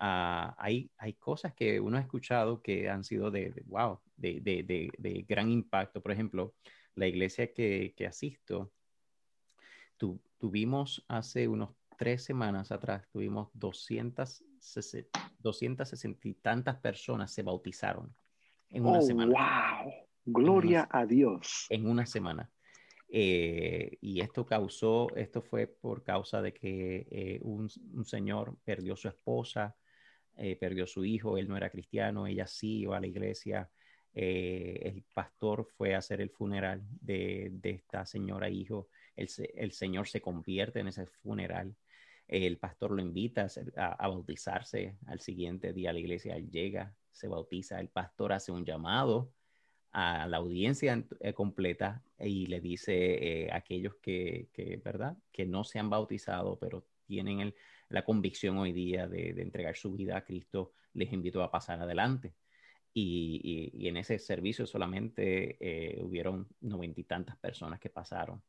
uh, 0.00 0.52
hay, 0.56 0.90
hay 0.96 1.14
cosas 1.14 1.54
que 1.54 1.80
uno 1.80 1.96
ha 1.98 2.00
escuchado 2.00 2.62
que 2.62 2.88
han 2.88 3.04
sido 3.04 3.30
de, 3.30 3.52
wow, 3.66 4.00
de, 4.16 4.40
de, 4.40 4.90
de, 4.98 5.24
gran 5.28 5.50
impacto. 5.50 6.02
Por 6.02 6.12
ejemplo, 6.12 6.54
la 6.94 7.06
iglesia 7.06 7.52
que, 7.52 7.94
que 7.96 8.06
asisto, 8.06 8.72
tu, 9.96 10.20
tuvimos 10.38 11.04
hace 11.08 11.48
unos 11.48 11.70
tres 12.02 12.24
semanas 12.24 12.72
atrás 12.72 13.08
tuvimos 13.12 13.48
260, 13.54 15.32
260 15.38 16.28
y 16.28 16.34
tantas 16.34 16.74
personas 16.78 17.32
se 17.32 17.44
bautizaron 17.44 18.12
en 18.70 18.84
una 18.84 18.98
oh, 18.98 19.02
semana. 19.02 19.84
¡Wow! 19.84 19.92
Gloria 20.24 20.88
a 20.90 21.06
Dios. 21.06 21.66
En 21.70 21.88
una 21.88 22.04
semana. 22.04 22.50
Eh, 23.08 23.98
y 24.00 24.20
esto 24.20 24.44
causó, 24.44 25.14
esto 25.14 25.42
fue 25.42 25.68
por 25.68 26.02
causa 26.02 26.42
de 26.42 26.52
que 26.52 27.06
eh, 27.08 27.38
un, 27.42 27.70
un, 27.94 28.04
señor 28.04 28.56
perdió 28.64 28.96
su 28.96 29.06
esposa, 29.06 29.76
eh, 30.36 30.56
perdió 30.56 30.88
su 30.88 31.04
hijo, 31.04 31.38
él 31.38 31.46
no 31.46 31.56
era 31.56 31.70
cristiano, 31.70 32.26
ella 32.26 32.48
sí 32.48 32.80
iba 32.80 32.96
a 32.96 33.00
la 33.00 33.06
iglesia. 33.06 33.70
el 34.12 35.04
pastor 35.14 35.68
fue 35.76 35.94
a 35.94 35.98
hacer 35.98 36.20
el 36.20 36.30
funeral 36.30 36.82
de, 37.00 37.50
de 37.52 37.70
esta 37.70 38.04
señora 38.06 38.50
hijo. 38.50 38.88
El, 39.14 39.28
el, 39.54 39.70
Señor 39.70 40.08
se 40.08 40.20
convierte 40.20 40.80
en 40.80 40.88
ese 40.88 41.06
funeral 41.06 41.76
el 42.32 42.56
pastor 42.56 42.92
lo 42.92 43.02
invita 43.02 43.46
a, 43.76 44.08
bautizarse 44.08 44.96
al 45.06 45.20
siguiente 45.20 45.74
día 45.74 45.92
la 45.92 45.98
iglesia, 45.98 46.38
llega, 46.38 46.96
se 47.10 47.28
bautiza, 47.28 47.78
el 47.78 47.88
pastor 47.88 48.32
hace 48.32 48.50
un 48.50 48.64
llamado 48.64 49.30
a 49.92 50.26
la 50.26 50.38
audiencia 50.38 51.04
eh, 51.20 51.34
completa 51.34 52.02
y 52.18 52.46
le 52.46 52.60
dice 52.60 52.94
eh, 53.44 53.50
a 53.52 53.56
aquellos 53.56 53.96
que, 53.96 54.48
¿verdad? 54.82 55.18
Que 55.30 55.44
no 55.44 55.62
se 55.62 55.78
han 55.78 55.90
bautizado, 55.90 56.58
pero 56.58 56.86
tienen 57.04 57.54
la 57.90 58.02
convicción 58.02 58.56
hoy 58.56 58.72
día 58.72 59.06
de, 59.06 59.30
entregar 59.42 59.76
su 59.76 59.92
vida 59.92 60.16
a 60.16 60.24
Cristo, 60.24 60.72
les 60.94 61.12
invito 61.12 61.42
a 61.42 61.50
pasar 61.50 61.82
adelante. 61.82 62.34
Y, 62.94 63.86
en 63.86 63.98
ese 63.98 64.18
servicio 64.18 64.66
solamente 64.66 65.56
eh, 65.60 66.00
hubieron 66.02 66.48
noventa 66.62 67.00
y 67.00 67.04
tantas 67.04 67.36
personas 67.36 67.78
que 67.78 67.90
pasaron 67.90 68.42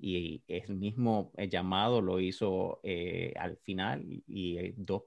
y 0.00 0.42
el 0.48 0.76
mismo 0.76 1.30
eh, 1.36 1.48
llamado 1.48 2.00
lo 2.00 2.20
hizo 2.20 2.80
eh, 2.82 3.34
al 3.36 3.58
final 3.58 4.04
y 4.26 4.56
eh, 4.58 4.74
dos, 4.76 5.02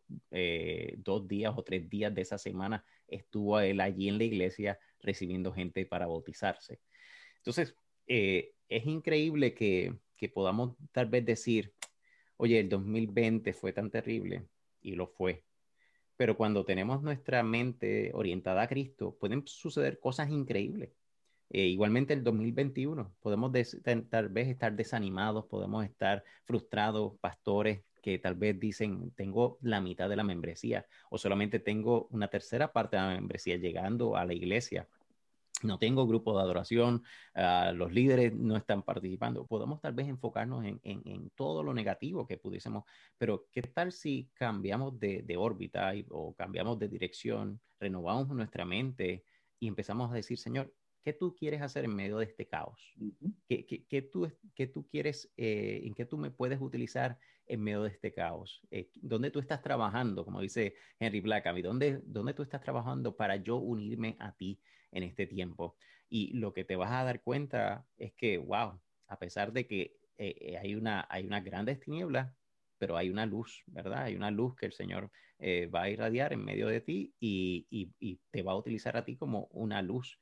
dos, 0.98 1.28
días 1.28 1.54
o 1.58 1.64
tres 1.64 1.90
días 1.90 2.14
de 2.14 2.22
esa 2.22 2.38
semana 2.38 2.86
estuvo 3.08 3.60
él 3.60 3.82
allí 3.82 4.10
en 4.10 4.18
la 4.18 4.24
iglesia 4.24 4.80
recibiendo 5.00 5.52
gente 5.52 5.86
para 5.86 6.08
bautizarse. 6.08 6.80
Entonces, 7.38 7.76
es 8.06 8.86
increíble 8.86 9.54
que, 9.54 9.96
que, 10.18 10.30
podamos 10.30 10.76
tal 10.92 11.08
vez 11.08 11.26
decir, 11.26 11.74
oye, 12.38 12.60
el 12.60 12.70
2020 12.70 13.54
fue 13.54 13.74
tan 13.74 13.90
terrible 13.90 14.46
y 14.82 14.96
lo 14.96 15.08
fue. 15.08 15.44
Pero 16.16 16.38
cuando 16.38 16.66
tenemos 16.66 17.02
nuestra 17.02 17.44
mente 17.44 18.12
orientada 18.14 18.62
a 18.64 18.68
Cristo, 18.68 19.18
pueden 19.20 19.44
suceder 19.48 20.00
cosas 20.00 20.30
increíbles. 20.30 20.92
Eh, 21.54 21.68
igualmente 21.68 22.16
el 22.16 22.24
2021, 22.24 23.14
podemos 23.20 23.52
tal 24.10 24.30
vez 24.30 24.48
estar 24.48 24.76
desanimados, 24.76 25.46
podemos 25.46 25.86
estar 25.86 26.24
frustrados, 26.46 27.14
pastores 27.22 27.84
que 28.02 28.18
tal 28.18 28.34
vez 28.34 28.60
dicen, 28.60 29.12
tengo 29.12 29.60
la 29.62 29.80
mitad 29.80 30.10
de 30.10 30.16
la 30.16 30.24
membresía 30.24 30.88
o 31.12 31.20
solamente 31.20 31.60
tengo 31.60 32.08
una 32.10 32.28
tercera 32.28 32.74
parte 32.74 32.98
de 32.98 33.04
la 33.04 33.10
membresía 33.10 33.58
llegando 33.58 34.18
a 34.18 34.26
la 34.26 34.34
iglesia. 34.34 34.88
No 35.62 35.78
tengo 35.78 36.08
grupo 36.08 36.36
de 36.36 36.42
adoración, 36.42 37.04
uh, 37.36 37.74
los 37.74 37.94
líderes 37.94 38.34
no 38.34 38.58
están 38.58 38.82
participando. 38.82 39.46
Podemos 39.46 39.80
tal 39.80 39.94
vez 39.94 40.08
enfocarnos 40.08 40.66
en, 40.66 40.82
en, 40.84 41.30
todo 41.36 41.62
lo 41.64 41.74
negativo 41.74 42.26
que 42.26 42.38
pudiésemos, 42.38 42.84
pero 43.18 43.46
¿qué 43.52 43.62
tal 43.62 43.92
si 43.92 44.28
cambiamos 44.34 45.00
de, 45.00 45.22
de 45.22 45.38
órbita 45.38 45.94
o 46.10 46.34
cambiamos 46.34 46.80
de 46.80 46.90
dirección, 46.90 47.62
renovamos 47.80 48.28
nuestra 48.30 48.66
mente 48.66 49.24
y 49.60 49.68
empezamos 49.68 50.12
a 50.12 50.16
decir, 50.16 50.38
Señor, 50.38 50.74
¿Qué 51.04 51.12
tú 51.12 51.36
quieres 51.36 51.62
hacer 51.62 51.84
en 51.84 51.94
medio 51.94 52.18
de 52.18 52.26
este 52.26 52.48
caos? 52.48 52.96
¿Qué, 53.50 53.66
qué, 53.66 53.86
qué 53.86 54.02
tú, 54.02 54.32
qué 54.56 54.68
tú 54.68 54.88
quieres, 54.88 55.34
eh, 55.36 55.82
en 55.84 55.94
qué 55.94 56.06
tú 56.06 56.18
me 56.18 56.32
puedes 56.32 56.62
utilizar 56.62 57.20
en 57.46 57.62
medio 57.62 57.84
de 57.84 57.90
este 57.90 58.14
caos? 58.14 58.62
Eh, 58.72 58.90
¿Dónde 59.02 59.30
tú 59.30 59.40
estás 59.40 59.62
trabajando, 59.62 60.24
como 60.24 60.40
dice 60.40 60.76
Henry 61.00 61.20
Blackaby? 61.20 61.62
¿Dónde, 61.62 62.00
¿Dónde 62.06 62.34
tú 62.34 62.42
estás 62.42 62.62
trabajando 62.62 63.18
para 63.18 63.36
yo 63.36 63.58
unirme 63.58 64.16
a 64.20 64.34
ti 64.34 64.62
en 64.92 65.04
este 65.04 65.28
tiempo? 65.28 65.76
Y 66.08 66.32
lo 66.38 66.54
que 66.54 66.64
te 66.64 66.78
vas 66.78 66.92
a 66.94 67.04
dar 67.04 67.22
cuenta 67.22 67.86
es 67.98 68.14
que, 68.14 68.38
wow, 68.38 68.80
a 69.08 69.20
pesar 69.20 69.52
de 69.52 69.68
que 69.68 69.98
eh, 70.18 70.58
hay, 70.58 70.74
una, 70.76 71.06
hay 71.10 71.26
unas 71.26 71.44
grandes 71.44 71.82
tinieblas, 71.82 72.34
pero 72.78 72.96
hay 72.96 73.10
una 73.10 73.26
luz, 73.26 73.62
¿verdad? 73.68 74.04
Hay 74.04 74.16
una 74.16 74.32
luz 74.32 74.56
que 74.56 74.68
el 74.68 74.74
Señor 74.74 75.12
va 75.42 75.82
a 75.82 75.90
irradiar 75.90 76.32
en 76.32 76.46
medio 76.46 76.68
de 76.68 76.80
ti 76.80 77.14
y, 77.20 77.68
y, 77.70 77.92
y, 78.00 78.22
te 78.32 78.44
va 78.44 78.54
a 78.54 78.56
utilizar 78.56 78.96
a 78.96 79.04
ti 79.04 79.18
como 79.18 79.48
una 79.52 79.82
luz 79.82 80.22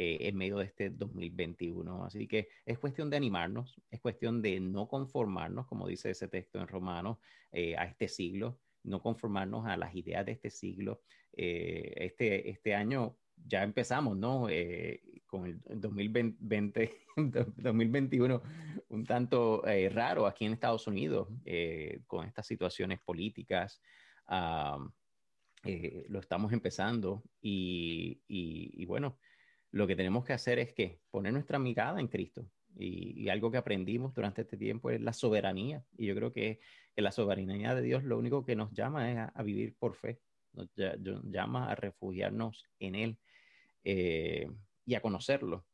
eh, 0.00 0.28
en 0.28 0.36
medio 0.36 0.58
de 0.58 0.66
este 0.66 0.90
2021. 0.90 2.04
Así 2.04 2.28
que 2.28 2.48
es 2.64 2.78
cuestión 2.78 3.10
de 3.10 3.16
animarnos, 3.16 3.82
es 3.90 4.00
cuestión 4.00 4.40
de 4.40 4.60
no 4.60 4.86
conformarnos, 4.86 5.66
como 5.66 5.88
dice 5.88 6.10
ese 6.10 6.28
texto 6.28 6.60
en 6.60 6.68
Romanos, 6.68 7.18
eh, 7.50 7.76
a 7.76 7.84
este 7.84 8.06
siglo, 8.06 8.60
no 8.84 9.02
conformarnos 9.02 9.66
a 9.66 9.76
las 9.76 9.96
ideas 9.96 10.24
de 10.24 10.30
este 10.30 10.50
siglo. 10.50 11.02
Eh, 11.32 11.94
este, 11.96 12.48
este 12.48 12.76
año 12.76 13.16
ya 13.44 13.64
empezamos, 13.64 14.16
¿no? 14.16 14.46
con 15.26 15.46
el 15.46 15.60
2020, 15.80 16.94
2021 17.56 18.42
un 18.90 19.04
tanto 19.04 19.64
raro 19.90 20.26
aquí 20.26 20.44
en 20.44 20.52
Estados 20.52 20.86
Unidos, 20.86 21.26
con 22.06 22.24
estas 22.24 22.46
situaciones 22.46 23.00
políticas. 23.00 23.82
lo 24.28 26.20
estamos 26.20 26.52
empezando 26.52 27.24
y, 27.42 28.22
y 28.28 28.84
bueno, 28.86 29.18
lo 29.70 29.86
que 29.86 29.96
tenemos 29.96 30.24
que 30.24 30.32
hacer 30.32 30.58
es 30.58 30.72
que 30.72 31.00
poner 31.10 31.32
nuestra 31.32 31.58
mirada 31.58 32.00
en 32.00 32.08
Cristo. 32.08 32.46
Y, 32.76 33.28
algo 33.28 33.50
que 33.50 33.58
aprendimos 33.58 34.14
durante 34.14 34.42
este 34.42 34.56
tiempo 34.56 34.90
es 34.90 35.00
la 35.00 35.12
soberanía. 35.12 35.84
Y 35.96 36.06
yo 36.06 36.14
creo 36.14 36.32
que, 36.32 36.60
la 36.96 37.12
soberanía 37.12 37.76
de 37.76 37.82
Dios 37.82 38.02
lo 38.02 38.18
único 38.18 38.44
que 38.44 38.56
nos 38.56 38.72
llama 38.72 39.12
es 39.12 39.30
a, 39.32 39.42
vivir 39.44 39.76
por 39.78 39.94
fe, 39.94 40.20
nos 40.52 40.68
llama 40.76 41.70
a 41.70 41.76
refugiarnos 41.76 42.66
en 42.80 42.96
Él 42.96 43.18
eh, 43.84 44.50
y 44.84 44.94
a 44.94 45.00
conocerlo. 45.00 45.64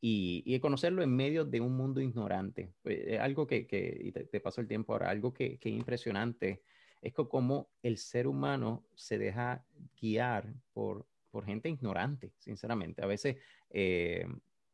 Y, 0.00 0.42
y, 0.46 0.58
conocerlo 0.60 1.02
en 1.02 1.14
medio 1.14 1.44
de 1.44 1.60
un 1.60 1.76
mundo 1.76 2.00
ignorante. 2.00 2.72
Pues, 2.82 3.18
algo 3.18 3.46
que, 3.46 3.66
que 3.66 4.10
te, 4.14 4.24
te, 4.24 4.40
pasó 4.40 4.60
el 4.60 4.68
tiempo 4.68 4.92
ahora, 4.92 5.10
algo 5.10 5.34
que, 5.34 5.58
que 5.58 5.68
es 5.68 5.74
impresionante 5.74 6.62
es 7.02 7.12
que 7.14 7.28
como 7.28 7.70
el 7.82 7.98
ser 7.98 8.26
humano 8.26 8.84
se 8.94 9.18
deja 9.18 9.64
guiar 10.00 10.54
por 10.72 11.06
por 11.36 11.44
gente 11.44 11.68
ignorante, 11.68 12.32
sinceramente. 12.38 13.02
A 13.02 13.06
veces, 13.06 13.36
eh, 13.68 14.26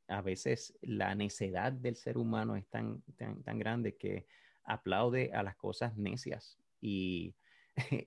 a 0.06 0.22
veces 0.22 0.78
la 0.80 1.12
necedad 1.16 1.72
del 1.72 1.96
ser 1.96 2.16
humano 2.16 2.54
es 2.54 2.68
tan, 2.68 3.02
tan, 3.16 3.58
grande 3.58 3.96
que 3.96 4.28
aplaude 4.62 5.32
a 5.32 5.42
las 5.42 5.56
cosas 5.56 5.96
necias. 5.96 6.60
Y 6.80 7.34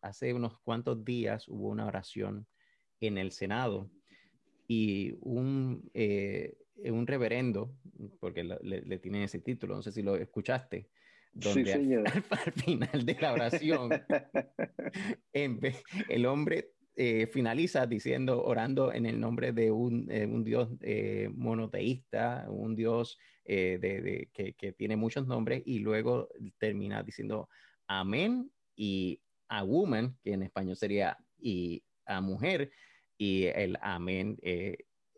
hace 0.00 0.32
unos 0.32 0.58
cuantos 0.60 1.04
días 1.04 1.46
hubo 1.46 1.68
una 1.68 1.84
oración 1.84 2.46
en 3.00 3.18
el 3.18 3.32
Senado 3.32 3.90
y 4.66 5.18
un, 5.20 5.90
eh, 5.92 6.56
un 6.84 7.06
reverendo, 7.06 7.76
porque 8.18 8.44
le, 8.44 8.80
le, 8.80 8.98
tienen 8.98 9.24
ese 9.24 9.40
título, 9.40 9.76
no 9.76 9.82
sé 9.82 9.92
si 9.92 10.00
lo 10.00 10.16
escuchaste, 10.16 10.88
donde 11.34 11.72
al, 12.30 12.52
final 12.54 13.04
de 13.04 13.16
la 13.20 13.34
oración, 13.34 13.90
el 15.34 16.24
hombre 16.24 16.77
eh, 17.00 17.28
finaliza 17.28 17.86
diciendo, 17.86 18.42
orando 18.42 18.92
en 18.92 19.06
el 19.06 19.20
nombre 19.20 19.52
de 19.52 19.70
un, 19.70 20.10
eh, 20.10 20.26
un 20.26 20.42
Dios 20.42 20.68
eh, 20.80 21.30
monoteísta, 21.32 22.46
un 22.48 22.74
Dios 22.74 23.16
de, 23.46 24.28
que, 24.32 24.54
que, 24.54 24.72
tiene 24.72 24.96
muchos 24.96 25.24
nombres, 25.28 25.62
y 25.64 25.78
luego 25.78 26.28
termina 26.58 27.04
diciendo 27.04 27.48
amén 27.86 28.50
y 28.74 29.22
a 29.46 29.62
woman, 29.62 30.18
que 30.24 30.32
en 30.32 30.42
español 30.42 30.74
sería 30.74 31.16
y 31.38 31.84
a 32.04 32.20
mujer, 32.20 32.72
y 33.16 33.44
el 33.44 33.78
amén. 33.80 34.36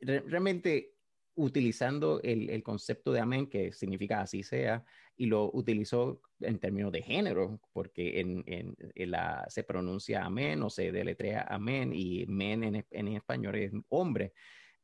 realmente 0.02 0.92
utilizando 1.34 2.20
el, 2.22 2.50
el, 2.50 2.62
concepto 2.62 3.10
de 3.10 3.20
amén, 3.20 3.48
que 3.48 3.72
significa 3.72 4.20
así 4.20 4.42
sea, 4.42 4.84
y 5.20 5.26
lo 5.26 5.50
utilizó 5.52 6.22
en 6.40 6.58
términos 6.58 6.90
de 6.92 7.02
género, 7.02 7.60
porque 7.74 8.20
en, 8.20 8.42
en, 8.46 9.10
la, 9.10 9.44
se 9.50 9.64
pronuncia 9.64 10.24
amén 10.24 10.62
o 10.62 10.70
se 10.70 10.92
deletrea 10.92 11.46
amén, 11.46 11.92
y 11.92 12.24
men 12.24 12.64
en, 12.64 12.86
en 12.90 13.08
español 13.08 13.56
es 13.56 13.70
hombre 13.90 14.32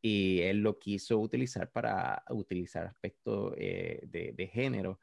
y 0.02 0.42
él 0.42 0.58
lo 0.58 0.78
quiso 0.78 1.18
utilizar 1.20 1.70
para 1.72 2.22
utilizar 2.28 2.84
aspectos 2.84 3.54
eh, 3.56 4.02
de, 4.08 4.34
de, 4.36 4.46
género, 4.48 5.00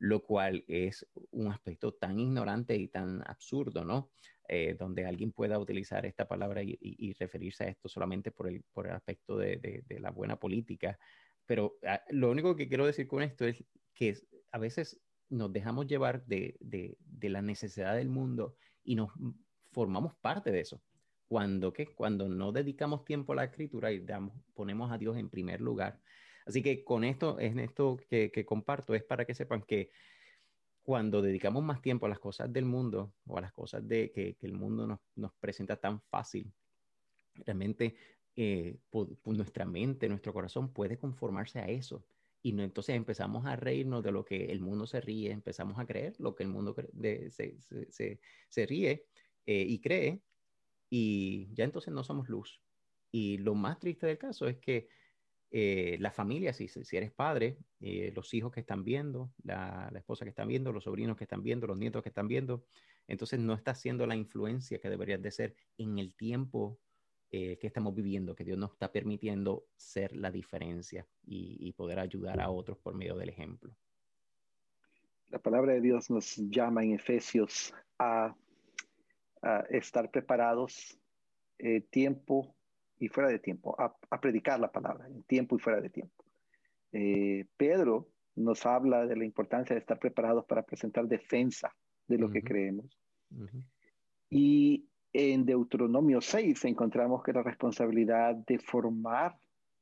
lo 0.00 0.24
cual 0.24 0.64
es 0.66 1.06
un 1.30 1.52
aspecto 1.52 1.94
tan 1.94 2.18
ignorante 2.18 2.74
y 2.74 2.88
tan 2.88 3.22
absurdo, 3.24 3.84
¿no? 3.84 4.10
Eh, 4.48 4.74
donde 4.76 5.06
alguien 5.06 5.30
pueda 5.30 5.60
utilizar 5.60 6.04
esta 6.06 6.26
palabra 6.26 6.60
y, 6.64 6.76
y, 6.80 7.12
referirse 7.12 7.62
a 7.62 7.68
esto 7.68 7.88
solamente 7.88 8.32
por 8.32 8.48
el, 8.48 8.64
por 8.72 8.88
el 8.88 8.94
aspecto 8.94 9.38
de, 9.38 9.58
de, 9.58 9.84
de 9.86 10.00
la 10.00 10.10
buena 10.10 10.40
política. 10.40 10.98
Pero 11.52 11.76
ah, 11.86 12.00
lo 12.08 12.30
único 12.30 12.56
que 12.56 12.66
quiero 12.66 12.86
decir 12.86 13.06
con 13.06 13.22
esto 13.22 13.46
es 13.46 13.62
que 13.92 14.16
a 14.52 14.58
veces 14.58 14.98
nos 15.28 15.52
dejamos 15.52 15.86
llevar 15.86 16.24
de, 16.24 16.56
de, 16.60 16.96
de, 16.98 17.28
la 17.28 17.42
necesidad 17.42 17.94
del 17.94 18.08
mundo 18.08 18.56
y 18.82 18.94
nos 18.94 19.10
formamos 19.70 20.14
parte 20.14 20.50
de 20.50 20.60
eso. 20.60 20.80
Cuando, 21.28 21.70
¿qué? 21.70 21.88
Cuando 21.94 22.26
no 22.26 22.52
dedicamos 22.52 23.04
tiempo 23.04 23.34
a 23.34 23.36
la 23.36 23.44
escritura 23.44 23.92
y 23.92 24.00
damos, 24.00 24.34
ponemos 24.54 24.90
a 24.90 24.96
Dios 24.96 25.18
en 25.18 25.28
primer 25.28 25.60
lugar. 25.60 26.00
Así 26.46 26.62
que 26.62 26.84
con 26.84 27.04
esto, 27.04 27.38
en 27.38 27.58
esto 27.58 27.98
que, 28.08 28.30
que 28.32 28.46
comparto, 28.46 28.94
es 28.94 29.02
para 29.04 29.26
que 29.26 29.34
sepan 29.34 29.60
que 29.60 29.90
cuando 30.82 31.20
dedicamos 31.20 31.62
más 31.62 31.82
tiempo 31.82 32.06
a 32.06 32.08
las 32.08 32.18
cosas 32.18 32.50
del 32.50 32.64
mundo 32.64 33.12
o 33.26 33.36
a 33.36 33.42
las 33.42 33.52
cosas 33.52 33.86
de, 33.86 34.10
que, 34.10 34.36
que 34.36 34.46
el 34.46 34.54
mundo 34.54 34.86
nos, 34.86 35.00
nos, 35.16 35.34
presenta 35.34 35.76
tan 35.76 36.00
fácil, 36.00 36.50
realmente 37.44 37.94
eh, 38.36 38.78
nuestra 39.24 39.64
mente, 39.64 40.08
nuestro 40.08 40.32
corazón 40.32 40.72
puede 40.72 40.98
conformarse 40.98 41.58
a 41.58 41.68
eso. 41.68 42.04
Y 42.42 42.52
no, 42.52 42.62
entonces 42.62 42.96
empezamos 42.96 43.46
a 43.46 43.56
reírnos 43.56 44.02
de 44.02 44.10
lo 44.10 44.24
que 44.24 44.46
el 44.46 44.60
mundo 44.60 44.86
se 44.86 45.00
ríe, 45.00 45.30
empezamos 45.30 45.78
a 45.78 45.86
creer 45.86 46.14
lo 46.18 46.34
que 46.34 46.42
el 46.42 46.48
mundo 46.48 46.74
se, 47.30 47.30
se, 47.30 48.20
se, 48.48 48.66
ríe 48.66 49.06
eh, 49.46 49.64
y 49.68 49.80
cree, 49.80 50.22
y 50.90 51.54
ya 51.54 51.64
entonces 51.64 51.94
no 51.94 52.02
somos 52.02 52.28
luz. 52.28 52.60
Y 53.12 53.38
lo 53.38 53.54
más 53.54 53.78
triste 53.78 54.06
del 54.06 54.18
caso 54.18 54.48
es 54.48 54.58
que 54.58 54.88
eh, 55.52 55.98
la 56.00 56.10
familia, 56.10 56.52
si, 56.52 56.66
si 56.66 56.96
eres 56.96 57.12
padre, 57.12 57.58
eh, 57.80 58.10
los 58.16 58.32
hijos 58.34 58.50
que 58.50 58.60
están 58.60 58.82
viendo, 58.82 59.32
la, 59.44 59.90
la, 59.92 59.98
esposa 59.98 60.24
que 60.24 60.30
están 60.30 60.48
viendo, 60.48 60.72
los 60.72 60.84
sobrinos 60.84 61.16
que 61.16 61.24
están 61.24 61.42
viendo, 61.42 61.66
los 61.66 61.78
nietos 61.78 62.02
que 62.02 62.08
están 62.08 62.26
viendo, 62.26 62.64
entonces 63.06 63.38
no 63.38 63.52
está 63.52 63.74
siendo 63.74 64.06
la 64.06 64.16
influencia 64.16 64.78
que 64.80 64.88
deberías 64.88 65.20
de 65.20 65.30
ser 65.30 65.54
en 65.76 65.98
el 65.98 66.14
tiempo 66.14 66.80
eh, 67.34 67.56
que 67.58 67.66
estamos 67.66 67.94
viviendo, 67.94 68.34
que 68.34 68.44
Dios 68.44 68.58
nos 68.58 68.72
está 68.72 68.92
permitiendo 68.92 69.64
ser 69.74 70.14
la 70.14 70.30
diferencia 70.30 71.06
y, 71.24 71.56
y 71.66 71.72
poder 71.72 71.98
ayudar 71.98 72.38
a 72.42 72.50
otros 72.50 72.76
por 72.76 72.94
medio 72.94 73.16
del 73.16 73.30
ejemplo. 73.30 73.74
La 75.30 75.38
palabra 75.38 75.72
de 75.72 75.80
Dios 75.80 76.10
nos 76.10 76.36
llama 76.36 76.84
en 76.84 76.92
Efesios 76.92 77.72
a, 77.98 78.36
a 79.40 79.60
estar 79.70 80.10
preparados 80.10 80.98
eh, 81.58 81.80
tiempo 81.88 82.54
y 82.98 83.08
fuera 83.08 83.30
de 83.30 83.38
tiempo, 83.38 83.74
a, 83.80 83.96
a, 84.10 84.20
predicar 84.20 84.60
la 84.60 84.70
palabra, 84.70 85.06
en 85.06 85.22
tiempo 85.22 85.56
y 85.56 85.58
fuera 85.58 85.80
de 85.80 85.88
tiempo. 85.88 86.24
Eh, 86.92 87.46
Pedro 87.56 88.08
nos 88.36 88.66
habla 88.66 89.06
de 89.06 89.16
la 89.16 89.24
importancia 89.24 89.74
de 89.74 89.80
estar 89.80 89.98
preparados 89.98 90.44
para 90.44 90.64
presentar 90.64 91.06
defensa 91.06 91.74
de 92.06 92.18
lo 92.18 92.26
uh 92.26 92.28
-huh. 92.28 92.32
que 92.34 92.42
creemos. 92.42 93.00
Uh 93.30 93.46
-huh. 93.46 93.64
Y 94.28 94.86
en 95.12 95.44
Deuteronomio 95.44 96.20
6 96.20 96.64
encontramos 96.64 97.22
que 97.22 97.32
la 97.32 97.42
responsabilidad 97.42 98.34
de 98.34 98.58
formar 98.58 99.36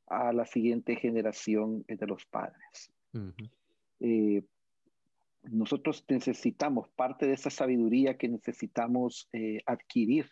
a 0.07 0.33
la 0.33 0.45
siguiente 0.45 0.97
generación 0.97 1.85
es 1.87 1.99
de 1.99 2.07
los 2.07 2.25
padres. 2.27 2.91
Uh 3.13 3.19
-huh. 3.19 3.51
eh, 4.01 4.43
nosotros 5.45 6.05
necesitamos 6.09 6.89
parte 6.89 7.27
de 7.27 7.33
esa 7.33 7.51
sabiduría 7.51 8.19
que 8.19 8.29
necesitamos 8.29 9.29
eh, 9.33 9.61
adquirir 9.65 10.27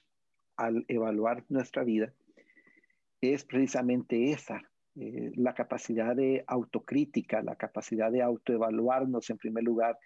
al 0.56 0.84
evaluar 0.88 1.44
nuestra 1.48 1.82
vida 1.84 2.12
es 3.20 3.44
precisamente 3.44 4.32
esa, 4.32 4.62
eh, 4.96 5.32
la 5.34 5.54
capacidad 5.54 6.14
de 6.14 6.44
autocrítica, 6.46 7.42
la 7.42 7.56
capacidad 7.56 8.10
de 8.10 8.22
autoevaluarnos 8.22 9.28
en 9.30 9.38
primer 9.38 9.64
lugar 9.64 9.98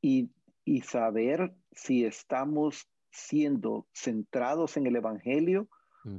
y, 0.00 0.30
y 0.64 0.82
saber 0.82 1.52
si 1.72 2.04
estamos 2.04 2.88
siendo 3.10 3.86
centrados 3.92 4.76
en 4.76 4.86
el 4.86 4.96
Evangelio 4.96 5.68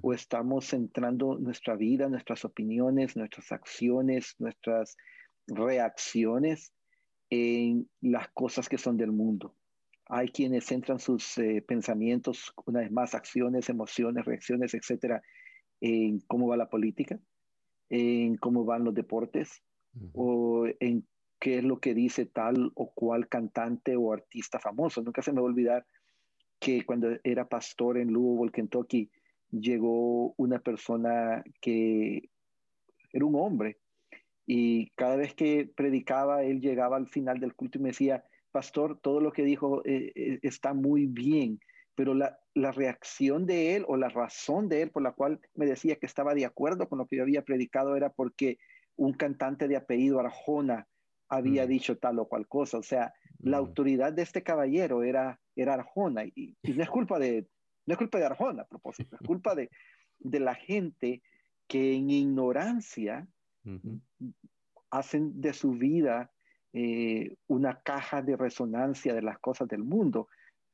o 0.01 0.13
estamos 0.13 0.67
centrando 0.67 1.39
nuestra 1.39 1.75
vida, 1.75 2.07
nuestras 2.07 2.45
opiniones, 2.45 3.15
nuestras 3.15 3.51
acciones, 3.51 4.35
nuestras 4.37 4.95
reacciones 5.47 6.71
en 7.31 7.89
las 8.01 8.29
cosas 8.29 8.69
que 8.69 8.77
son 8.77 8.97
del 8.97 9.11
mundo. 9.11 9.55
Hay 10.05 10.27
quienes 10.27 10.65
centran 10.65 10.99
sus 10.99 11.37
eh, 11.37 11.63
pensamientos, 11.65 12.53
una 12.65 12.81
vez 12.81 12.91
más, 12.91 13.15
acciones, 13.15 13.69
emociones, 13.69 14.25
reacciones, 14.25 14.73
etcétera, 14.73 15.21
en 15.79 16.19
cómo 16.27 16.47
va 16.47 16.57
la 16.57 16.69
política, 16.69 17.19
en 17.89 18.35
cómo 18.37 18.65
van 18.65 18.83
los 18.83 18.93
deportes 18.93 19.63
o 20.13 20.67
en 20.79 21.07
qué 21.39 21.57
es 21.57 21.63
lo 21.63 21.79
que 21.79 21.93
dice 21.93 22.25
tal 22.25 22.71
o 22.75 22.93
cual 22.93 23.27
cantante 23.27 23.95
o 23.95 24.13
artista 24.13 24.59
famoso. 24.59 25.01
Nunca 25.01 25.21
se 25.21 25.31
me 25.31 25.41
va 25.41 25.47
a 25.47 25.49
olvidar 25.49 25.85
que 26.61 26.85
cuando 26.85 27.17
era 27.23 27.49
pastor 27.49 27.97
en 27.97 28.13
Louisville, 28.13 28.51
Kentucky, 28.51 29.09
llegó 29.49 30.33
una 30.37 30.59
persona 30.59 31.43
que 31.59 32.29
era 33.11 33.25
un 33.25 33.35
hombre 33.35 33.79
y 34.45 34.91
cada 34.91 35.15
vez 35.15 35.33
que 35.33 35.69
predicaba, 35.75 36.43
él 36.43 36.61
llegaba 36.61 36.97
al 36.97 37.07
final 37.07 37.39
del 37.39 37.55
culto 37.55 37.79
y 37.79 37.81
me 37.81 37.89
decía, 37.89 38.23
pastor, 38.51 38.99
todo 39.01 39.19
lo 39.19 39.31
que 39.31 39.43
dijo 39.43 39.83
eh, 39.85 40.11
eh 40.15 40.39
está 40.43 40.73
muy 40.73 41.07
bien, 41.07 41.59
pero 41.95 42.13
la, 42.13 42.37
la, 42.53 42.71
reacción 42.71 43.47
de 43.47 43.75
él 43.75 43.85
o 43.87 43.97
la 43.97 44.09
razón 44.09 44.69
de 44.69 44.83
él 44.83 44.91
por 44.91 45.01
la 45.01 45.13
cual 45.13 45.39
me 45.55 45.65
decía 45.65 45.95
que 45.95 46.05
estaba 46.05 46.35
de 46.35 46.45
acuerdo 46.45 46.87
con 46.87 46.99
lo 46.99 47.07
que 47.07 47.17
yo 47.17 47.23
había 47.23 47.41
predicado 47.41 47.95
era 47.95 48.09
porque 48.11 48.59
un 48.95 49.13
cantante 49.13 49.67
de 49.67 49.77
apellido 49.77 50.19
Arjona 50.19 50.87
había 51.31 51.65
mm. 51.65 51.69
dicho 51.69 51.97
tal 51.97 52.19
o 52.19 52.25
cual 52.25 52.47
cosa. 52.47 52.77
O 52.77 52.83
sea, 52.83 53.13
mm. 53.39 53.49
la 53.49 53.57
autoridad 53.57 54.13
de 54.13 54.21
este 54.21 54.43
caballero 54.43 55.01
era, 55.03 55.39
era 55.55 55.73
Arjona 55.73 56.25
y, 56.25 56.55
y, 56.61 56.73
no 56.73 56.83
es 56.83 56.89
culpa 56.89 57.19
de, 57.19 57.47
no 57.85 57.93
es 57.93 57.97
culpa 57.97 58.17
de 58.17 58.25
Arjona 58.25 58.63
a 58.63 58.67
propósito, 58.67 59.15
es 59.19 59.27
culpa 59.27 59.55
de, 59.55 59.69
de 60.19 60.39
la 60.39 60.55
gente 60.55 61.21
que 61.67 61.93
en 61.93 62.09
ignorancia 62.09 63.27
hacen 64.89 65.39
de 65.39 65.53
su 65.53 65.71
vida 65.71 66.31
eh, 66.73 67.35
una 67.47 67.81
caja 67.81 68.21
de 68.21 68.35
resonancia 68.35 69.13
de 69.13 69.21
las 69.21 69.39
cosas 69.39 69.67
del 69.67 69.83
mundo 69.83 70.27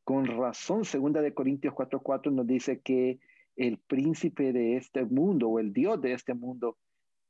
con 0.04 0.26
razón, 0.26 0.86
segunda 0.86 1.22
de 1.22 1.34
Corintios 1.34 1.74
4:4 1.74 2.32
nos 2.32 2.48
dice 2.48 2.80
que 2.80 3.20
el 3.58 3.78
príncipe 3.78 4.54
de 4.54 4.78
este 4.78 5.04
mundo 5.04 5.50
o 5.50 5.60
el 5.60 5.74
Dios 5.74 6.00
de 6.02 6.14
este 6.14 6.34
mundo 6.34 6.78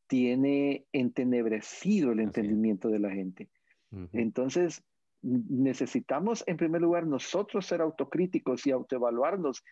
tiene 0.08 0.86
entenebrecido 0.92 2.12
el 2.12 2.20
entendimiento 2.20 2.90
de 2.90 3.00
la 3.00 3.10
gente. 3.10 3.50
Uh 3.92 3.98
-huh. 3.98 4.10
Entonces, 4.14 4.84
necesitamos 5.22 6.44
en 6.48 6.58
primer 6.58 6.82
lugar 6.82 7.06
nosotros 7.06 7.66
ser 7.66 7.82
autocríticos 7.82 8.66
y 8.68 8.72
autoevaluarnos 8.72 9.64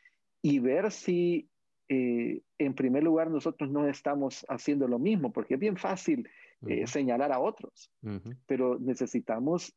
y 0.41 0.59
ver 0.59 0.91
si 0.91 1.49
eh, 1.87 2.41
en 2.57 2.73
primer 2.73 3.03
lugar 3.03 3.29
nosotros 3.29 3.69
no 3.69 3.87
estamos 3.87 4.45
haciendo 4.49 4.87
lo 4.87 4.97
mismo, 4.97 5.31
porque 5.31 5.53
es 5.53 5.59
bien 5.59 5.77
fácil 5.77 6.27
uh 6.61 6.67
-huh. 6.67 6.83
eh, 6.83 6.87
señalar 6.87 7.31
a 7.31 7.39
otros, 7.39 7.91
uh 8.01 8.09
-huh. 8.09 8.37
pero 8.47 8.79
necesitamos 8.79 9.73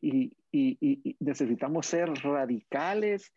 y, 0.00 0.36
y, 0.52 0.76
y, 0.80 1.16
necesitamos 1.20 1.86
ser 1.86 2.10
radicales 2.22 3.32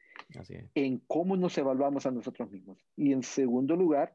en 0.76 1.00
cómo 1.08 1.38
nos 1.38 1.58
evaluamos 1.58 2.06
a 2.06 2.12
nosotros 2.12 2.52
mismos. 2.52 2.78
Y 2.98 3.14
en 3.14 3.24
segundo 3.24 3.76
lugar, 3.76 4.14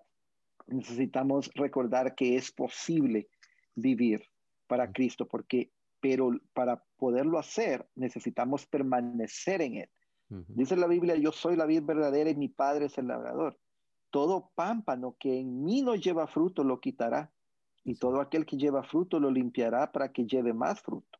necesitamos 0.66 1.50
recordar 1.54 2.14
que 2.14 2.36
es 2.36 2.52
posible 2.52 3.28
vivir 3.74 4.22
para. 4.66 4.92
Cristo, 4.92 5.26
porque, 5.26 5.70
pero 6.02 6.32
para 6.52 6.84
poderlo 6.96 7.38
hacer 7.38 7.88
necesitamos 7.94 8.66
permanecer 8.66 9.62
en 9.62 9.76
Él. 9.76 9.90
Dice 10.48 10.76
la 10.76 10.86
Biblia, 10.86 11.14
yo 11.14 11.30
soy 11.30 11.56
la 11.56 11.66
vid 11.66 11.82
verdadera 11.84 12.30
y 12.30 12.34
mi 12.34 12.48
Padre 12.48 12.86
es 12.86 12.98
el 12.98 13.06
labrador. 13.06 13.58
Todo 14.10 14.50
pámpano 14.54 15.14
que 15.18 15.38
en 15.38 15.62
mí 15.62 15.82
no 15.82 15.94
lleva 15.94 16.26
fruto 16.26 16.64
lo 16.64 16.80
quitará, 16.80 17.30
y 17.84 17.96
todo 17.96 18.20
aquel 18.20 18.46
que 18.46 18.56
lleva 18.56 18.82
fruto 18.82 19.20
lo 19.20 19.30
limpiará 19.30 19.92
para 19.92 20.10
que 20.10 20.26
lleve 20.26 20.52
más 20.52 20.80
fruto. 20.80 21.18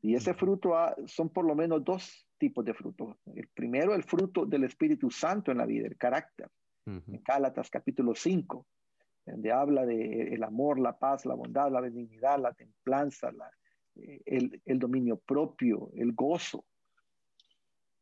Y 0.00 0.14
ese 0.14 0.34
fruto 0.34 0.74
son 1.06 1.28
por 1.28 1.44
lo 1.44 1.54
menos 1.54 1.84
dos 1.84 2.26
tipos 2.36 2.64
de 2.64 2.74
frutos. 2.74 3.16
El 3.34 3.48
primero, 3.48 3.94
el 3.94 4.02
fruto 4.02 4.44
del 4.44 4.64
Espíritu 4.64 5.10
Santo 5.10 5.52
en 5.52 5.58
la 5.58 5.66
vida, 5.66 5.86
el 5.86 5.96
carácter. 5.96 6.50
en 6.84 7.22
Gálatas 7.24 7.70
capítulo 7.70 8.12
5, 8.12 8.66
donde 9.26 9.52
habla 9.52 9.86
de 9.86 10.34
el 10.34 10.42
amor, 10.42 10.80
la 10.80 10.98
paz, 10.98 11.24
la 11.24 11.34
bondad, 11.34 11.70
la 11.70 11.80
benignidad, 11.80 12.40
la 12.40 12.52
templanza, 12.52 13.28
eh, 13.28 13.32
el, 13.94 14.78
dominio 14.78 15.18
propio, 15.18 15.90
el 15.94 16.12
gozo. 16.12 16.64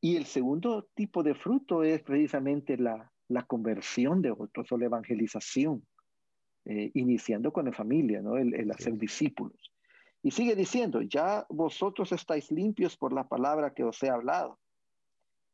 Y 0.00 0.16
el 0.16 0.24
segundo 0.26 0.88
tipo 0.94 1.22
de 1.22 1.35
fruto 1.35 1.83
es 1.83 2.03
precisamente 2.03 2.76
la, 2.76 3.11
conversión 3.46 4.22
de 4.22 4.31
otros 4.31 4.70
o 4.72 4.79
la 4.79 4.87
evangelización, 4.87 5.87
eh, 6.64 6.90
iniciando 6.94 7.53
con 7.53 7.66
la 7.66 7.72
familia, 7.72 8.20
¿no? 8.22 8.37
el, 8.37 8.70
hacer 8.70 8.96
discípulos. 8.96 9.72
Y 10.22 10.33
sigue 10.33 10.55
diciendo, 10.55 11.00
ya 11.03 11.46
vosotros 11.48 12.12
estáis 12.12 12.50
limpios 12.50 12.96
por 12.96 13.12
la 13.12 13.29
palabra 13.29 13.72
que 13.72 13.85
os 13.85 14.03
he 14.03 14.11
hablado. 14.11 14.59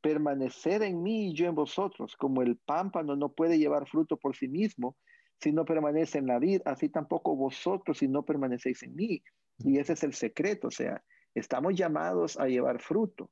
Permanecer 0.01 0.83
en 0.83 1.03
mí 1.03 1.29
y 1.29 1.35
yo 1.35 1.47
en 1.47 1.55
vosotros, 1.55 2.17
como 2.17 2.43
el 2.43 2.57
pámpano 2.57 3.15
no 3.15 3.33
puede 3.33 3.59
llevar 3.59 3.89
fruto 3.89 4.17
por 4.17 4.35
sí 4.37 4.49
mismo 4.49 4.97
si 5.41 5.53
no 5.53 5.65
permanece 5.65 6.19
en 6.19 6.27
la 6.27 6.39
vida, 6.39 6.63
así 6.65 6.89
tampoco 6.89 7.37
vosotros 7.37 7.99
si 7.99 8.09
no 8.09 8.25
permanecéis 8.25 8.83
en 8.83 8.95
mí. 8.95 9.23
Y 9.59 9.79
ese 9.79 9.95
es 9.95 10.03
el 10.03 10.13
secreto, 10.13 10.69
o 10.69 10.71
sea, 10.71 11.03
estamos 11.35 11.75
llamados 11.75 12.39
a 12.39 12.47
llevar 12.47 12.81
fruto, 12.81 13.31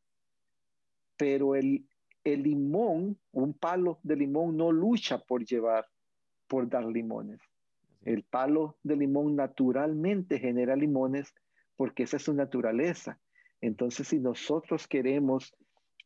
pero 1.16 1.54
el, 1.54 1.86
el 2.24 2.42
limón, 2.42 3.18
un 3.32 3.54
palo 3.54 4.00
de 4.02 4.16
limón 4.16 4.56
no 4.56 4.72
lucha 4.72 5.18
por 5.18 5.44
llevar, 5.44 5.86
por 6.46 6.68
dar 6.68 6.84
limones. 6.86 7.40
El 8.04 8.22
palo 8.24 8.76
de 8.82 8.96
limón 8.96 9.36
naturalmente 9.36 10.38
genera 10.38 10.76
limones 10.76 11.32
porque 11.76 12.04
esa 12.04 12.16
es 12.16 12.22
su 12.22 12.34
naturaleza. 12.34 13.18
Entonces, 13.60 14.08
si 14.08 14.18
nosotros 14.18 14.86
queremos 14.86 15.54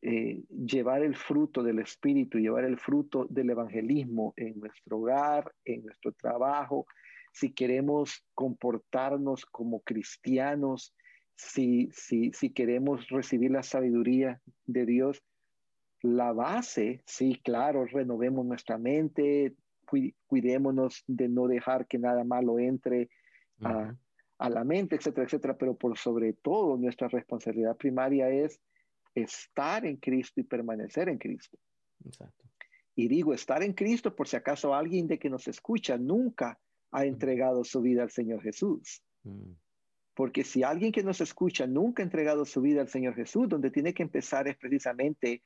eh, 0.01 0.45
llevar 0.49 1.03
el 1.03 1.17
fruto 1.17 1.63
del 1.63 1.81
Espíritu, 1.81 2.39
llevar 2.39 2.65
el 2.65 2.79
fruto 2.79 3.27
del 3.29 3.51
evangelismo 3.51 4.33
en 4.37 4.61
nuestro 4.61 4.99
hogar, 4.99 5.53
en 5.65 5.85
nuestro 5.85 6.13
trabajo, 6.13 6.87
si 7.39 7.53
queremos 7.53 8.25
comportarnos 8.35 9.47
como 9.47 9.81
cristianos, 9.81 10.95
si, 11.37 11.89
si, 11.93 12.33
si 12.33 12.51
queremos 12.51 13.09
recibir 13.09 13.53
la 13.53 13.63
sabiduría 13.63 14.41
de 14.67 14.85
Dios, 14.85 15.23
la 16.03 16.33
base, 16.33 17.03
sí, 17.07 17.41
claro, 17.45 17.87
renovemos 17.87 18.45
nuestra 18.45 18.77
mente, 18.77 19.55
cuidémonos 20.27 21.05
de 21.07 21.29
no 21.29 21.47
dejar 21.47 21.87
que 21.87 21.99
nada 21.99 22.25
malo 22.25 22.59
entre 22.59 23.09
a, 23.61 24.49
la 24.49 24.65
mente, 24.65 24.97
etcétera, 24.97 25.27
etcétera, 25.27 25.57
pero 25.57 25.77
por 25.77 25.97
sobre 25.97 26.33
todo 26.33 26.77
nuestra 26.77 27.09
responsabilidad 27.09 27.77
primaria 27.77 28.29
es 28.31 28.61
estar 29.15 29.87
en 29.87 29.97
Cristo 29.97 30.41
y 30.41 30.45
permanecer 30.45 31.09
en 31.09 31.19
Cristo. 31.19 31.57
Exacto. 32.05 32.45
Y 32.97 33.07
digo, 33.07 33.33
estar 33.33 33.63
en 33.63 33.75
Cristo 33.75 34.15
por 34.15 34.27
si 34.27 34.37
acaso 34.37 34.75
alguien 34.75 35.07
de 35.07 35.19
que 35.21 35.31
nos 35.31 35.47
escucha 35.47 35.97
nunca 35.97 36.59
ha 36.91 37.05
entregado 37.05 37.65
su 37.65 37.81
vida 37.81 38.03
al 38.03 38.11
Señor 38.11 38.43
Jesús. 38.43 39.03
Mm. 39.25 39.53
Porque 40.15 40.43
si 40.43 40.63
alguien 40.63 40.91
que 40.91 41.05
nos 41.05 41.21
escucha 41.21 41.67
nunca 41.67 42.03
ha 42.03 42.05
entregado 42.05 42.45
su 42.45 42.61
vida 42.61 42.81
al 42.81 42.89
Señor 42.89 43.15
Jesús, 43.15 43.49
donde 43.49 43.71
tiene 43.71 43.95
que 43.95 44.03
empezar 44.03 44.49
es 44.49 44.57
precisamente 44.57 45.43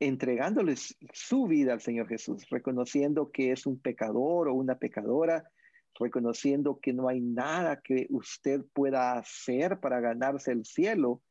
entregándoles 0.00 0.96
su 1.12 1.46
vida 1.46 1.72
al 1.72 1.80
Señor 1.80 2.08
Jesús, 2.08 2.48
reconociendo 2.50 3.30
que 3.30 3.52
es 3.52 3.66
un 3.66 3.78
pecador 3.78 4.48
o 4.48 4.54
una 4.54 4.78
pecadora, 4.78 5.48
reconociendo 5.98 6.80
que 6.80 6.92
no 6.92 7.08
hay 7.08 7.20
nada 7.20 7.80
que 7.80 8.06
usted 8.10 8.62
pueda 8.72 9.12
hacer 9.12 9.78
para 9.80 10.00
ganarse 10.00 10.52
el 10.52 10.64
cielo 10.64 11.22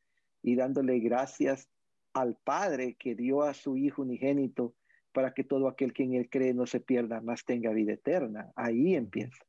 y 0.42 0.56
dándole 0.56 0.98
gracias 0.98 1.68
al 2.12 2.36
Padre 2.42 2.96
que 2.98 3.14
dio 3.14 3.42
a 3.42 3.54
su 3.54 3.76
Hijo 3.76 4.02
unigénito 4.02 4.74
para 5.12 5.32
que 5.32 5.44
todo 5.44 5.68
aquel 5.68 5.92
que 5.92 6.02
en 6.02 6.14
él 6.14 6.28
cree 6.30 6.54
no 6.54 6.66
se 6.66 6.80
pierda, 6.80 7.20
más 7.20 7.44
tenga 7.44 7.70
vida 7.70 7.92
eterna. 7.92 8.52
Ahí 8.56 8.94
empieza. 8.94 9.44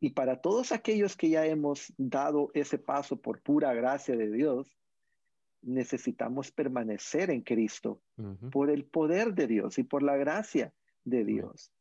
Y 0.00 0.10
para 0.10 0.40
todos 0.40 0.72
aquellos 0.72 1.16
que 1.16 1.30
ya 1.30 1.46
hemos 1.46 1.92
dado 1.96 2.50
ese 2.54 2.78
paso 2.78 3.16
por 3.16 3.40
pura 3.40 3.72
gracia 3.72 4.16
de 4.16 4.30
Dios, 4.30 4.76
necesitamos 5.62 6.52
permanecer 6.52 7.30
en 7.30 7.42
Cristo 7.42 8.00
por 8.52 8.70
el 8.70 8.84
poder 8.84 9.34
de 9.34 9.46
Dios 9.46 9.78
y 9.78 9.84
por 9.84 10.02
la 10.02 10.16
gracia 10.16 10.72
de 11.04 11.24
Dios. 11.24 11.72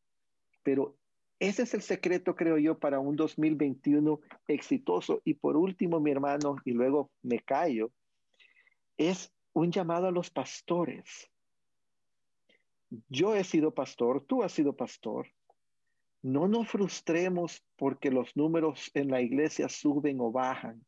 Pero 0.64 0.96
ese 1.40 1.64
es 1.64 1.74
el 1.74 1.82
secreto, 1.82 2.36
creo 2.36 2.58
yo, 2.58 2.80
para 2.80 3.00
un 3.00 3.16
2021 3.16 4.20
exitoso. 4.48 5.22
Y 5.26 5.36
por 5.36 5.58
último, 5.58 6.00
mi 6.00 6.12
hermano, 6.12 6.56
y 6.64 6.72
luego 6.72 7.12
me 7.22 7.40
callo, 7.40 7.92
es 8.98 9.32
un 9.54 9.72
llamado 9.72 10.08
a 10.08 10.12
los 10.12 10.30
pastores. 10.30 11.30
Yo 13.10 13.36
he 13.36 13.44
sido 13.44 13.74
pastor, 13.74 14.24
tú 14.26 14.44
has 14.44 14.54
sido 14.54 14.76
pastor. 14.76 15.28
No 16.26 16.48
nos 16.48 16.68
frustremos 16.70 17.64
porque 17.76 18.10
los 18.10 18.36
números 18.36 18.90
en 18.96 19.12
la 19.12 19.22
iglesia 19.22 19.70
suben 19.70 20.20
o 20.20 20.32
bajan. 20.32 20.84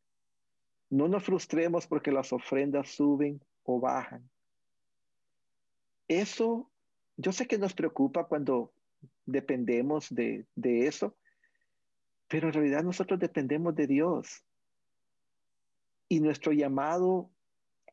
No 0.90 1.08
nos 1.08 1.26
frustremos 1.26 1.86
porque 1.86 2.12
las 2.12 2.34
ofrendas 2.34 2.90
suben 2.90 3.40
o 3.62 3.80
bajan. 3.80 4.28
Eso, 6.08 6.72
yo 7.18 7.32
sé 7.32 7.46
que 7.46 7.60
nos 7.60 7.76
preocupa 7.76 8.24
cuando 8.24 8.74
dependemos 9.28 10.08
de, 10.10 10.48
eso, 10.56 11.16
pero 12.28 12.48
en 12.48 12.54
realidad 12.54 12.84
nosotros 12.84 13.20
dependemos 13.20 13.76
de 13.76 13.86
Dios. 13.86 14.44
Y 16.10 16.20
nuestro 16.20 16.52
llamado, 16.52 17.30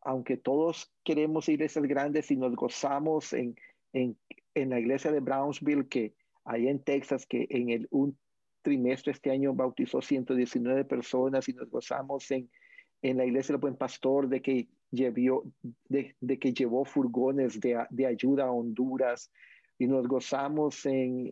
aunque 0.01 0.39
todos 0.39 0.91
queremos 1.05 1.51
iglesias 1.51 1.85
grandes 1.85 2.31
y 2.31 2.37
nos 2.37 2.57
gozamos 2.57 3.35
en, 3.35 3.55
en, 3.93 4.17
en 4.55 4.71
la 4.71 4.81
iglesia 4.81 5.13
de 5.13 5.21
Brownsville, 5.21 5.87
que 5.91 6.15
hay 6.45 6.69
en 6.69 6.83
Texas, 6.83 7.27
que 7.27 7.47
en 7.51 7.71
el 7.71 7.89
un 7.91 8.17
trimestre 8.63 9.13
este 9.13 9.31
año 9.31 9.53
bautizó 9.53 10.01
119 10.01 10.85
personas 10.85 11.49
y 11.49 11.53
nos 11.53 11.69
gozamos 11.71 12.31
en, 12.31 12.51
en 13.03 13.19
la 13.19 13.27
iglesia 13.27 13.53
del 13.53 13.61
buen 13.61 13.77
pastor 13.77 14.29
de 14.29 14.41
que, 14.41 14.69
llevó, 14.91 15.45
de, 15.89 16.39
que 16.39 16.53
llevó 16.53 16.85
furgones 16.85 17.61
de, 17.61 18.07
ayuda 18.07 18.45
a 18.45 18.51
Honduras 18.51 19.31
y 19.77 19.87
nos 19.87 20.07
gozamos 20.07 20.87
en, 20.87 21.31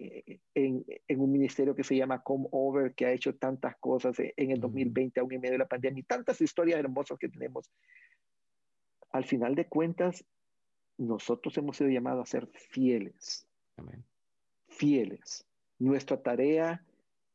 en, 0.55 0.85
un 1.20 1.33
ministerio 1.33 1.75
que 1.75 1.85
se 1.85 1.96
llama 1.96 2.22
Come 2.22 2.48
Over, 2.51 2.92
que 2.94 3.07
ha 3.07 3.12
hecho 3.12 3.35
tantas 3.37 3.77
cosas 3.79 4.16
en 4.18 4.51
el 4.51 4.61
2020, 4.61 5.20
aún 5.20 5.33
en 5.33 5.40
medio 5.40 5.53
de 5.53 5.59
la 5.59 5.68
pandemia, 5.68 6.01
y 6.01 6.05
tantas 6.05 6.40
historias 6.40 6.81
hermosas 6.81 7.18
que 7.18 7.29
tenemos. 7.29 7.70
Al 9.11 9.25
final 9.25 9.55
de 9.55 9.68
cuentas, 9.68 10.25
nosotros 10.98 11.57
hemos 11.57 11.77
sido 11.77 11.88
llamados 11.88 12.29
a 12.29 12.31
ser 12.31 12.48
fieles. 12.48 13.46
Fieles. 14.76 15.46
Nuestra 15.78 16.22
tarea 16.22 16.85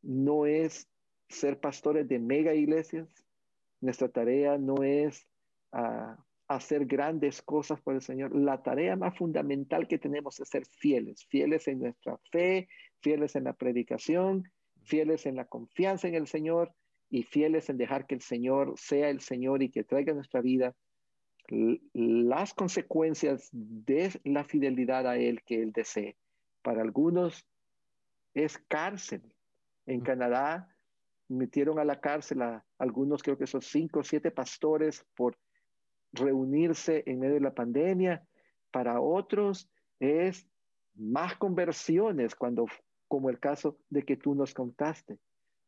no 0.01 0.45
es 0.45 0.87
ser 1.29 1.59
pastores 1.59 2.07
de 2.07 2.19
mega 2.19 2.53
iglesias, 2.53 3.07
nuestra 3.81 4.09
tarea 4.09 4.57
no 4.57 4.83
es 4.83 5.27
ah, 5.71 6.17
hacer 6.47 6.85
grandes 6.85 7.41
cosas 7.41 7.81
por 7.81 7.95
el 7.95 8.01
Señor. 8.01 8.35
La 8.35 8.63
tarea 8.63 8.95
más 8.95 9.17
fundamental 9.17 9.87
que 9.87 9.99
tenemos 9.99 10.39
es 10.39 10.49
ser 10.49 10.65
fieles, 10.65 11.25
fieles 11.25 11.67
en 11.67 11.79
nuestra 11.79 12.17
fe, 12.31 12.69
fieles 13.01 13.35
en 13.35 13.43
la 13.43 13.53
predicación, 13.53 14.51
fieles 14.83 15.25
en 15.25 15.35
la 15.35 15.45
confianza 15.45 16.07
en 16.07 16.15
el 16.15 16.27
Señor 16.27 16.73
y 17.09 17.23
fieles 17.23 17.69
en 17.69 17.77
dejar 17.77 18.07
que 18.07 18.15
el 18.15 18.21
Señor 18.21 18.73
sea 18.77 19.09
el 19.09 19.21
Señor 19.21 19.61
y 19.61 19.69
que 19.69 19.83
traiga 19.83 20.13
a 20.13 20.15
nuestra 20.15 20.41
vida 20.41 20.75
las 21.93 22.53
consecuencias 22.53 23.49
de 23.51 24.11
la 24.25 24.43
fidelidad 24.43 25.07
a 25.07 25.17
Él 25.17 25.41
que 25.43 25.61
Él 25.61 25.71
desee. 25.71 26.17
Para 26.61 26.81
algunos 26.81 27.45
es 28.33 28.57
cárcel. 28.67 29.21
En 29.85 30.01
Canadá 30.01 30.69
metieron 31.29 31.79
a 31.79 31.85
la 31.85 31.99
cárcel 31.99 32.41
a 32.41 32.65
algunos, 32.77 33.23
creo 33.23 33.37
que 33.37 33.47
son 33.47 33.61
cinco 33.61 33.99
o 33.99 34.03
siete 34.03 34.31
pastores 34.31 35.05
por 35.15 35.37
reunirse 36.13 37.03
en 37.05 37.19
medio 37.19 37.35
de 37.35 37.41
la 37.41 37.53
pandemia. 37.53 38.25
Para 38.71 39.01
otros 39.01 39.69
es 39.99 40.47
más 40.95 41.35
conversiones, 41.37 42.35
cuando, 42.35 42.65
como 43.07 43.29
el 43.29 43.39
caso 43.39 43.77
de 43.89 44.03
que 44.03 44.17
tú 44.17 44.35
nos 44.35 44.53
contaste. 44.53 45.19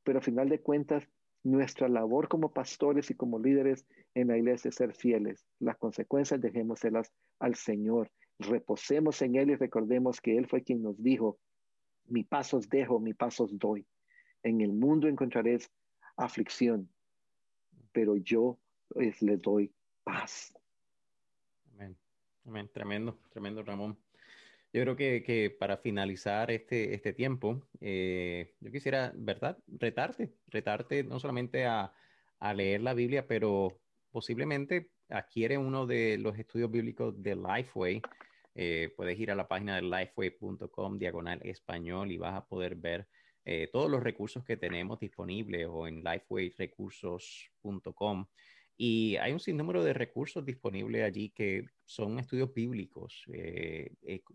Pero 0.04 0.19
a 0.19 0.21
final 0.21 0.49
de 0.49 0.62
cuentas, 0.62 1.08
nuestra 1.43 1.88
labor 1.88 2.28
como 2.28 2.52
pastores 2.52 3.10
y 3.12 3.15
como 3.15 3.39
líderes 3.39 3.86
en 4.13 4.28
la 4.28 4.38
iglesia 4.38 4.70
es 4.70 4.76
ser 4.76 4.93
fieles. 4.93 5.45
Las 5.59 5.78
consecuencias 5.78 6.41
dejémoselas 6.41 7.11
al 7.39 7.55
Señor. 7.55 8.11
Reposemos 8.39 9.21
en 9.21 9.35
Él 9.35 9.51
y 9.51 9.55
recordemos 9.55 10.21
que 10.21 10.37
Él 10.37 10.47
fue 10.47 10.63
quien 10.63 10.81
nos 10.81 11.01
dijo, 11.01 11.37
mi 12.07 12.23
pasos 12.23 12.69
dejo, 12.69 12.99
mi 12.99 13.13
pasos 13.13 13.57
doy. 13.57 13.85
En 14.43 14.61
el 14.61 14.71
mundo 14.71 15.07
encontraréis 15.07 15.69
aflicción, 16.15 16.89
pero 17.91 18.15
yo 18.17 18.57
les, 18.95 19.21
le 19.21 19.37
doy 19.37 19.71
paz. 20.03 20.53
Amén. 21.73 21.95
Amén. 22.45 22.69
Tremendo, 22.73 23.19
tremendo, 23.31 23.63
Ramón. 23.63 23.97
Yo 24.71 24.83
creo 24.83 24.95
que, 24.95 25.55
para 25.59 25.77
finalizar 25.77 26.51
este, 26.51 26.93
este 26.93 27.13
tiempo, 27.13 27.63
eh, 27.81 28.53
yo 28.59 28.71
quisiera, 28.71 29.11
¿verdad? 29.15 29.57
Retarte, 29.67 30.31
retarte 30.47 31.03
no 31.03 31.19
solamente 31.19 31.65
a, 31.65 31.91
leer 32.53 32.81
la 32.81 32.93
Biblia, 32.93 33.27
pero 33.27 33.79
posiblemente 34.11 34.91
adquiere 35.09 35.57
uno 35.57 35.85
de 35.85 36.17
los 36.19 36.37
estudios 36.37 36.71
bíblicos 36.71 37.21
de 37.21 37.35
Lifeway 37.35 38.01
eh, 38.56 38.91
puedes 38.95 39.20
ir 39.20 39.32
a 39.32 39.36
la 39.36 39.47
página 39.47 39.76
de 39.76 39.82
lifeway.com 39.84 40.97
diagonal 40.97 41.39
español 41.43 42.12
y 42.12 42.18
vas 42.18 42.36
a 42.36 42.45
poder 42.45 42.76
ver 42.76 43.08
eh, 43.45 43.70
todos 43.72 43.89
los 43.89 44.04
recursos 44.04 44.43
que 44.43 44.58
tenemos 44.58 45.00
disponibles 45.00 45.68
o 45.70 45.88
en 45.88 46.04
lifewayrecursos.com. 46.04 48.26
Y 48.78 49.16
hay 49.18 49.34
un 49.34 49.39
sinnúmero 49.39 49.84
de 49.84 49.93
recursos 49.93 50.45
disponibles 50.45 51.04
allí 51.04 51.32
que 51.32 51.66
son 51.84 52.20
estudios 52.20 52.54
bíblicos. 52.54 53.24
Eh, 53.34 53.91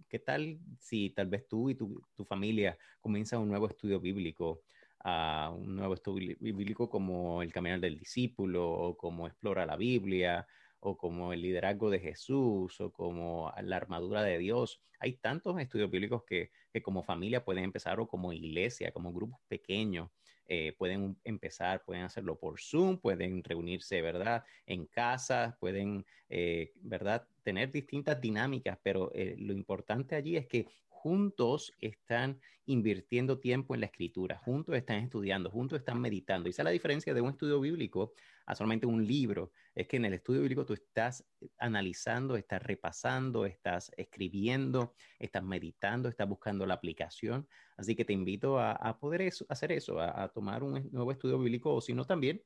¿Qué 0.08 0.18
tal 0.18 0.58
si 0.78 1.10
tal 1.10 1.28
vez 1.28 1.46
tú 1.48 1.70
y 1.70 1.76
tu, 1.76 2.02
familia 2.26 2.76
comienzan 3.00 3.40
un 3.40 3.48
nuevo 3.48 3.68
estudio 3.68 4.00
bíblico? 4.00 4.62
a 5.06 5.52
un 5.54 5.76
nuevo 5.76 5.92
estudio 5.92 6.34
bíblico 6.40 6.88
como 6.88 7.42
el 7.42 7.52
Caminar 7.52 7.78
del 7.78 7.98
Discípulo 7.98 8.66
o 8.66 8.96
como 8.96 9.26
Explora 9.26 9.66
la 9.66 9.76
Biblia 9.76 10.46
o 10.84 10.96
como 10.96 11.32
el 11.32 11.42
liderazgo 11.42 11.90
de 11.90 11.98
Jesús 11.98 12.80
o 12.80 12.92
como 12.92 13.52
la 13.62 13.76
armadura 13.76 14.22
de 14.22 14.38
Dios. 14.38 14.82
Hay 15.00 15.14
tantos 15.14 15.58
estudios 15.60 15.90
bíblicos 15.90 16.24
que, 16.24 16.50
como 16.82 17.02
familia 17.02 17.44
pueden 17.44 17.64
empezar 17.64 18.00
o 18.00 18.06
como 18.06 18.32
iglesia, 18.32 18.92
como 18.92 19.12
grupos 19.12 19.40
pequeños. 19.48 20.10
Eh, 20.46 20.74
pueden 20.76 21.16
empezar, 21.24 21.82
pueden 21.84 22.02
hacerlo 22.02 22.38
por 22.38 22.60
Zoom, 22.60 22.98
pueden 22.98 23.42
reunirse, 23.42 24.02
¿verdad? 24.02 24.44
En 24.66 24.84
casa, 24.84 25.56
pueden, 25.58 26.04
eh, 26.28 26.72
¿verdad? 26.76 27.26
Tener 27.42 27.72
distintas 27.72 28.20
dinámicas, 28.20 28.78
pero 28.82 29.10
eh, 29.14 29.36
lo 29.38 29.54
importante 29.54 30.14
allí 30.14 30.36
es 30.36 30.46
que 30.46 30.66
juntos 30.88 31.72
están 31.80 32.40
invirtiendo 32.66 33.38
tiempo 33.38 33.74
en 33.74 33.80
la 33.80 33.86
escritura, 33.86 34.38
juntos 34.38 34.74
están 34.74 35.04
estudiando, 35.04 35.50
juntos 35.50 35.78
están 35.78 36.00
meditando. 36.00 36.48
Y 36.48 36.50
esa 36.50 36.62
es 36.62 36.64
la 36.64 36.70
diferencia 36.70 37.14
de 37.14 37.20
un 37.20 37.30
estudio 37.30 37.60
bíblico 37.60 38.12
a 38.46 38.54
solamente 38.54 38.86
un 38.86 39.06
libro. 39.06 39.52
Es 39.74 39.88
que 39.88 39.96
en 39.96 40.04
el 40.04 40.14
estudio 40.14 40.40
bíblico 40.40 40.64
tú 40.64 40.74
estás 40.74 41.24
analizando, 41.58 42.36
estás 42.36 42.62
repasando, 42.62 43.46
estás 43.46 43.90
escribiendo, 43.96 44.94
estás 45.18 45.42
meditando, 45.42 46.08
estás 46.08 46.28
buscando 46.28 46.66
la 46.66 46.74
aplicación. 46.74 47.48
Así 47.76 47.96
que 47.96 48.04
te 48.04 48.12
invito 48.12 48.58
a, 48.58 48.98
poder 49.00 49.32
hacer 49.48 49.72
eso, 49.72 49.98
a, 50.00 50.22
a 50.22 50.28
tomar 50.28 50.62
un 50.62 50.88
nuevo 50.92 51.10
estudio 51.12 51.38
bíblico 51.38 51.74
o 51.74 51.80
si 51.80 51.94
no 51.94 52.04
también 52.04 52.42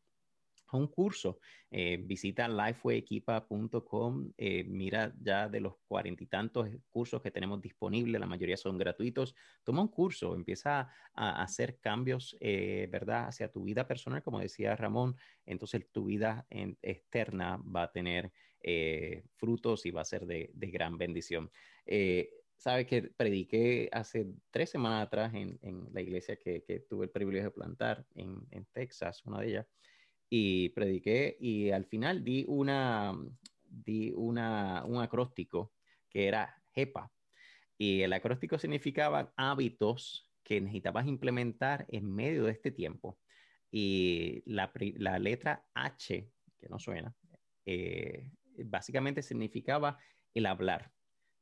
a 0.68 0.76
un 0.76 0.88
curso. 0.88 1.38
Eh, 1.70 1.98
visita 2.02 2.48
lifewayequipa.com, 2.48 4.32
eh, 4.36 4.64
mira 4.64 5.12
ya 5.20 5.48
de 5.48 5.60
los 5.60 5.74
cuarenta 5.86 6.24
y 6.24 6.26
tantos 6.26 6.68
cursos 6.88 7.20
que 7.20 7.30
tenemos 7.30 7.60
disponibles, 7.60 8.20
la 8.20 8.26
mayoría 8.26 8.56
son 8.56 8.78
gratuitos. 8.78 9.34
Toma 9.64 9.82
un 9.82 9.88
curso, 9.88 10.34
empieza 10.34 10.88
a, 11.14 11.42
hacer 11.42 11.78
cambios, 11.78 12.36
eh, 12.40 12.88
¿verdad?, 12.90 13.28
hacia 13.28 13.50
tu 13.50 13.64
vida 13.64 13.86
personal, 13.86 14.22
como 14.22 14.40
decía 14.40 14.76
Ramón, 14.76 15.16
entonces 15.44 15.90
tu 15.92 16.06
vida 16.06 16.46
externa 16.50 17.62
va 17.64 17.84
a 17.84 17.92
tener 17.92 18.32
frutos 19.36 19.86
y 19.86 19.92
va 19.92 20.00
a 20.02 20.04
ser 20.04 20.26
de, 20.26 20.50
gran 20.54 20.98
bendición. 20.98 21.50
Sabes 22.58 22.86
que 22.88 23.02
prediqué 23.02 23.88
hace 23.92 24.26
tres 24.50 24.70
semanas 24.70 25.06
atrás 25.06 25.32
en, 25.32 25.88
la 25.92 26.00
iglesia 26.00 26.36
que, 26.36 26.84
tuve 26.88 27.04
el 27.04 27.10
privilegio 27.10 27.50
de 27.50 27.54
plantar 27.54 28.04
en, 28.16 28.36
en 28.50 28.66
Texas, 28.72 29.24
una 29.24 29.40
de 29.40 29.48
ellas 29.48 29.66
y 30.30 30.70
prediqué 30.70 31.36
y 31.40 31.70
al 31.70 31.86
final 31.86 32.22
di 32.24 32.44
una, 32.48 33.16
di 33.64 34.12
una, 34.14 34.84
un 34.84 35.02
acróstico 35.02 35.74
que 36.08 36.28
era 36.28 36.62
JEPA. 36.74 37.10
Y 37.76 38.02
el 38.02 38.12
acróstico 38.12 38.58
significaba 38.58 39.32
hábitos 39.36 40.30
que 40.42 40.60
necesitabas 40.60 41.06
implementar 41.06 41.86
en 41.88 42.12
medio 42.12 42.44
de 42.44 42.52
este 42.52 42.70
tiempo. 42.70 43.18
Y 43.70 44.42
la, 44.46 44.72
la 44.96 45.18
letra 45.18 45.66
H, 45.74 46.30
que 46.58 46.68
no 46.68 46.78
suena, 46.78 47.14
eh, 47.66 48.32
básicamente 48.64 49.22
significaba 49.22 49.98
el 50.34 50.46
hablar. 50.46 50.90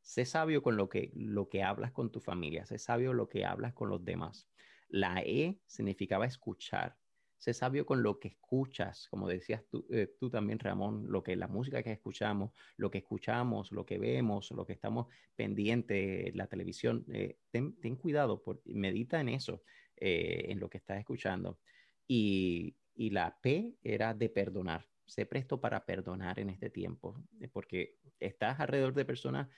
Sé 0.00 0.24
sabio 0.24 0.62
con 0.62 0.76
lo 0.76 0.88
que, 0.88 1.12
lo 1.14 1.48
que 1.48 1.62
hablas 1.62 1.92
con 1.92 2.12
tu 2.12 2.20
familia, 2.20 2.66
sé 2.66 2.78
sabio 2.78 3.12
lo 3.12 3.28
que 3.28 3.44
hablas 3.44 3.74
con 3.74 3.88
los 3.88 4.04
demás. 4.04 4.48
La 4.88 5.22
E 5.22 5.60
significaba 5.66 6.26
escuchar 6.26 6.96
sé 7.38 7.54
sabio 7.54 7.84
con 7.84 8.02
lo 8.02 8.18
que 8.18 8.28
escuchas, 8.28 9.08
como 9.08 9.28
decías 9.28 9.62
eh, 9.90 10.14
tú, 10.18 10.30
también, 10.30 10.58
Ramón, 10.58 11.06
lo 11.08 11.22
que 11.22 11.36
la 11.36 11.48
música 11.48 11.82
que 11.82 11.92
escuchamos, 11.92 12.52
lo 12.76 12.90
que 12.90 12.98
escuchamos, 12.98 13.72
lo 13.72 13.84
que 13.84 13.98
vemos, 13.98 14.50
lo 14.52 14.66
que 14.66 14.72
estamos 14.72 15.06
pendientes, 15.34 16.34
la 16.34 16.46
televisión, 16.46 17.04
eh, 17.12 17.38
ten, 17.50 17.96
cuidado, 17.96 18.42
por, 18.42 18.62
medita 18.64 19.20
en 19.20 19.28
eso, 19.28 19.62
eh, 19.96 20.46
en 20.48 20.60
lo 20.60 20.70
que 20.70 20.78
estás 20.78 20.98
escuchando. 20.98 21.58
Y, 22.06 22.76
la 22.98 23.38
P 23.42 23.76
era 23.82 24.14
de 24.14 24.30
perdonar. 24.30 24.88
Sé 25.04 25.26
presto 25.26 25.60
para 25.60 25.84
perdonar 25.84 26.40
en 26.40 26.48
este 26.48 26.70
tiempo, 26.70 27.22
porque 27.52 27.98
estás 28.18 28.58
alrededor 28.58 28.94
de 28.94 29.04
personas 29.04 29.48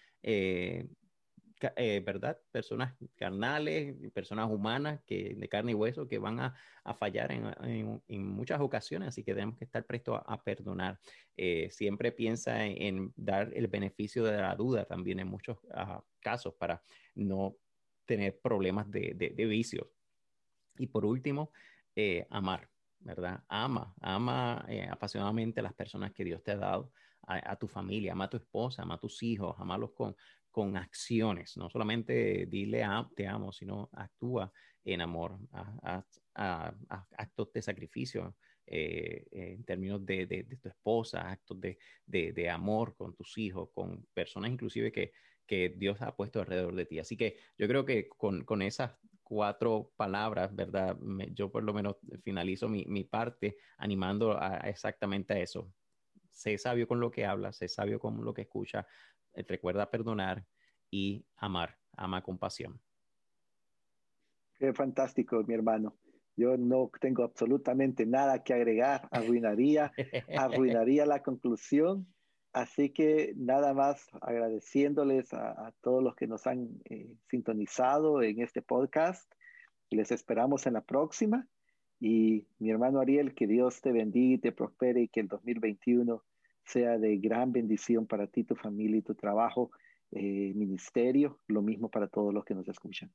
¿verdad? 1.60 2.38
Personas 2.50 2.94
carnales, 3.16 3.96
personas 4.12 4.50
humanas 4.50 5.00
que, 5.06 5.34
de 5.34 5.48
carne 5.48 5.72
y 5.72 5.74
hueso 5.74 6.06
que 6.06 6.18
van 6.18 6.40
a, 6.40 6.54
fallar 6.94 7.30
en, 7.32 8.00
muchas 8.08 8.60
ocasiones, 8.60 9.08
así 9.08 9.22
que 9.22 9.34
tenemos 9.34 9.58
que 9.58 9.64
estar 9.64 9.84
prestos 9.84 10.20
a, 10.24 10.42
perdonar. 10.42 10.98
Eh, 11.36 11.68
siempre 11.70 12.12
piensa 12.12 12.64
en, 12.64 13.12
dar 13.16 13.50
el 13.54 13.66
beneficio 13.66 14.24
de 14.24 14.38
la 14.38 14.54
duda 14.54 14.84
también 14.84 15.20
en 15.20 15.28
muchos 15.28 15.58
ah, 15.74 16.02
casos 16.20 16.54
para 16.54 16.82
no 17.14 17.56
tener 18.06 18.40
problemas 18.40 18.90
de, 18.90 19.14
de, 19.14 19.46
vicios. 19.46 19.86
Y 20.78 20.86
por 20.86 21.04
último, 21.04 21.52
eh, 21.94 22.26
amar, 22.30 22.68
¿verdad? 23.00 23.44
Ama, 23.48 23.94
ama 24.00 24.66
apasionadamente 24.90 25.60
a 25.60 25.64
las 25.64 25.74
personas 25.74 26.12
que 26.12 26.24
Dios 26.24 26.42
te 26.42 26.52
ha 26.52 26.56
dado, 26.56 26.90
a, 27.26 27.52
a, 27.52 27.56
tu 27.56 27.68
familia, 27.68 28.12
ama 28.12 28.24
a 28.24 28.30
tu 28.30 28.38
esposa, 28.38 28.82
ama 28.82 28.94
a 28.94 28.98
tus 28.98 29.22
hijos, 29.22 29.54
amarlos 29.58 29.90
con, 29.92 30.16
con 30.58 30.76
acciones, 30.76 31.56
no 31.56 31.70
solamente 31.70 32.46
dile 32.46 32.82
a, 32.82 33.08
te 33.14 33.28
amo, 33.28 33.52
sino 33.52 33.88
actúa 33.92 34.52
en 34.84 35.00
amor, 35.00 35.38
a, 35.52 36.04
actos 37.16 37.52
de 37.52 37.62
sacrificio 37.62 38.34
eh, 38.66 39.24
en 39.30 39.64
términos 39.64 40.04
de, 40.04 40.26
de, 40.26 40.42
tu 40.60 40.68
esposa, 40.68 41.30
actos 41.30 41.60
de, 41.60 41.78
de, 42.06 42.50
amor 42.50 42.96
con 42.96 43.14
tus 43.14 43.38
hijos, 43.38 43.70
con 43.72 44.04
personas 44.12 44.50
inclusive 44.50 44.90
que, 44.90 45.12
que, 45.46 45.68
Dios 45.76 46.02
ha 46.02 46.16
puesto 46.16 46.40
alrededor 46.40 46.74
de 46.74 46.86
ti. 46.86 46.98
Así 46.98 47.16
que 47.16 47.36
yo 47.56 47.68
creo 47.68 47.84
que 47.84 48.08
con, 48.08 48.44
con 48.44 48.60
esas 48.60 48.98
cuatro 49.22 49.92
palabras, 49.94 50.52
¿verdad? 50.56 50.98
yo 51.34 51.52
por 51.52 51.62
lo 51.62 51.72
menos 51.72 51.94
finalizo 52.24 52.68
mi, 52.68 52.84
mi 52.86 53.04
parte 53.04 53.58
animando 53.76 54.36
a, 54.36 54.56
exactamente 54.68 55.34
a 55.34 55.38
eso. 55.38 55.72
Sé 56.32 56.58
sabio 56.58 56.88
con 56.88 56.98
lo 56.98 57.12
que 57.12 57.24
hablas, 57.24 57.58
sé 57.58 57.68
sabio 57.68 58.00
con 58.00 58.24
lo 58.24 58.34
que 58.34 58.42
escucha, 58.42 58.88
eh, 59.38 59.44
recuerda 59.48 59.90
perdonar 59.90 60.44
y 60.90 61.24
amar, 61.36 61.76
ama 61.96 62.22
con 62.22 62.38
pasión. 62.38 62.80
Qué 64.58 64.72
fantástico, 64.72 65.42
mi 65.44 65.54
hermano. 65.54 65.96
Yo 66.36 66.56
no 66.56 66.90
tengo 67.00 67.24
absolutamente 67.24 68.06
nada 68.06 68.42
que 68.42 68.54
agregar, 68.54 69.08
arruinaría, 69.12 69.92
arruinaría 70.36 71.06
la 71.06 71.22
conclusión. 71.22 72.06
Así 72.52 72.90
que 72.90 73.34
nada 73.36 73.74
más 73.74 74.08
agradeciéndoles 74.20 75.32
a, 75.32 75.72
todos 75.80 76.02
los 76.02 76.16
que 76.16 76.26
nos 76.26 76.46
han 76.46 76.68
eh, 76.86 77.14
sintonizado 77.28 78.22
en 78.22 78.40
este 78.40 78.62
podcast. 78.62 79.30
Les 79.90 80.10
esperamos 80.10 80.66
en 80.66 80.74
la 80.74 80.82
próxima. 80.82 81.46
Y 82.00 82.46
mi 82.58 82.70
hermano 82.70 83.00
Ariel, 83.00 83.34
que 83.34 83.46
Dios 83.46 83.80
te 83.80 83.92
bendiga 83.92 84.34
y 84.34 84.38
te 84.38 84.52
prospere 84.52 85.02
y 85.02 85.08
que 85.08 85.20
el 85.20 85.28
2021 85.28 86.22
sea 86.68 86.98
de 86.98 87.16
gran 87.16 87.50
bendición 87.50 88.06
para 88.06 88.26
ti, 88.26 88.44
tu 88.44 88.54
familia 88.54 88.98
y 88.98 89.02
tu 89.02 89.14
trabajo, 89.14 89.70
eh, 90.10 90.52
ministerio, 90.54 91.40
lo 91.46 91.62
mismo 91.62 91.90
para 91.90 92.08
todos 92.08 92.32
los 92.32 92.44
que 92.44 92.54
nos 92.54 92.68
escuchan. 92.68 93.10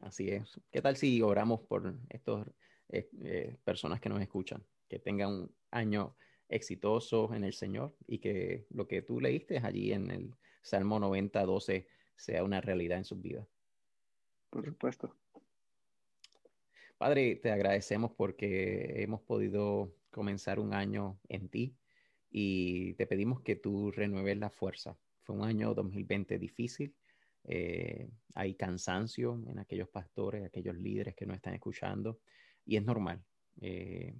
Así 0.00 0.28
es. 0.28 0.60
¿Qué 0.70 0.80
tal 0.80 0.96
si 0.96 1.20
oramos 1.20 1.60
por 1.60 1.94
estas 2.08 2.46
eh, 2.88 3.08
eh, 3.22 3.56
personas 3.64 4.00
que 4.00 4.08
nos 4.08 4.20
escuchan? 4.20 4.62
Que 4.88 5.00
tengan 5.00 5.32
un 5.32 5.54
año 5.70 6.14
exitoso 6.48 7.34
en 7.34 7.44
el 7.44 7.54
Señor 7.54 7.94
y 8.06 8.18
que 8.18 8.66
lo 8.70 8.86
que 8.86 9.02
tú 9.02 9.20
leíste 9.20 9.58
allí 9.58 9.92
en 9.92 10.10
el 10.10 10.34
Salmo 10.62 11.00
90, 11.00 11.44
12 11.44 11.86
sea 12.16 12.44
una 12.44 12.60
realidad 12.60 12.98
en 12.98 13.04
sus 13.04 13.20
vidas. 13.20 13.46
Por 14.50 14.64
supuesto. 14.64 15.14
Padre, 16.98 17.34
te 17.36 17.50
agradecemos 17.50 18.12
porque 18.12 19.02
hemos 19.02 19.20
podido 19.22 19.92
comenzar 20.12 20.60
un 20.60 20.72
año 20.72 21.18
en 21.28 21.48
ti 21.48 21.74
y 22.32 22.94
te 22.94 23.06
pedimos 23.06 23.42
que 23.42 23.56
tú 23.56 23.90
renueves 23.90 24.38
la 24.38 24.48
fuerza. 24.48 24.96
Fue 25.20 25.36
un 25.36 25.44
año 25.44 25.74
2020 25.74 26.38
difícil. 26.38 26.94
Eh, 27.44 28.08
hay 28.34 28.54
cansancio 28.54 29.40
en 29.46 29.58
aquellos 29.58 29.88
pastores, 29.90 30.44
aquellos 30.44 30.76
líderes 30.76 31.14
que 31.14 31.26
no 31.26 31.34
están 31.34 31.54
escuchando 31.54 32.20
y 32.64 32.76
es 32.76 32.84
normal. 32.84 33.22
Eh, 33.60 34.14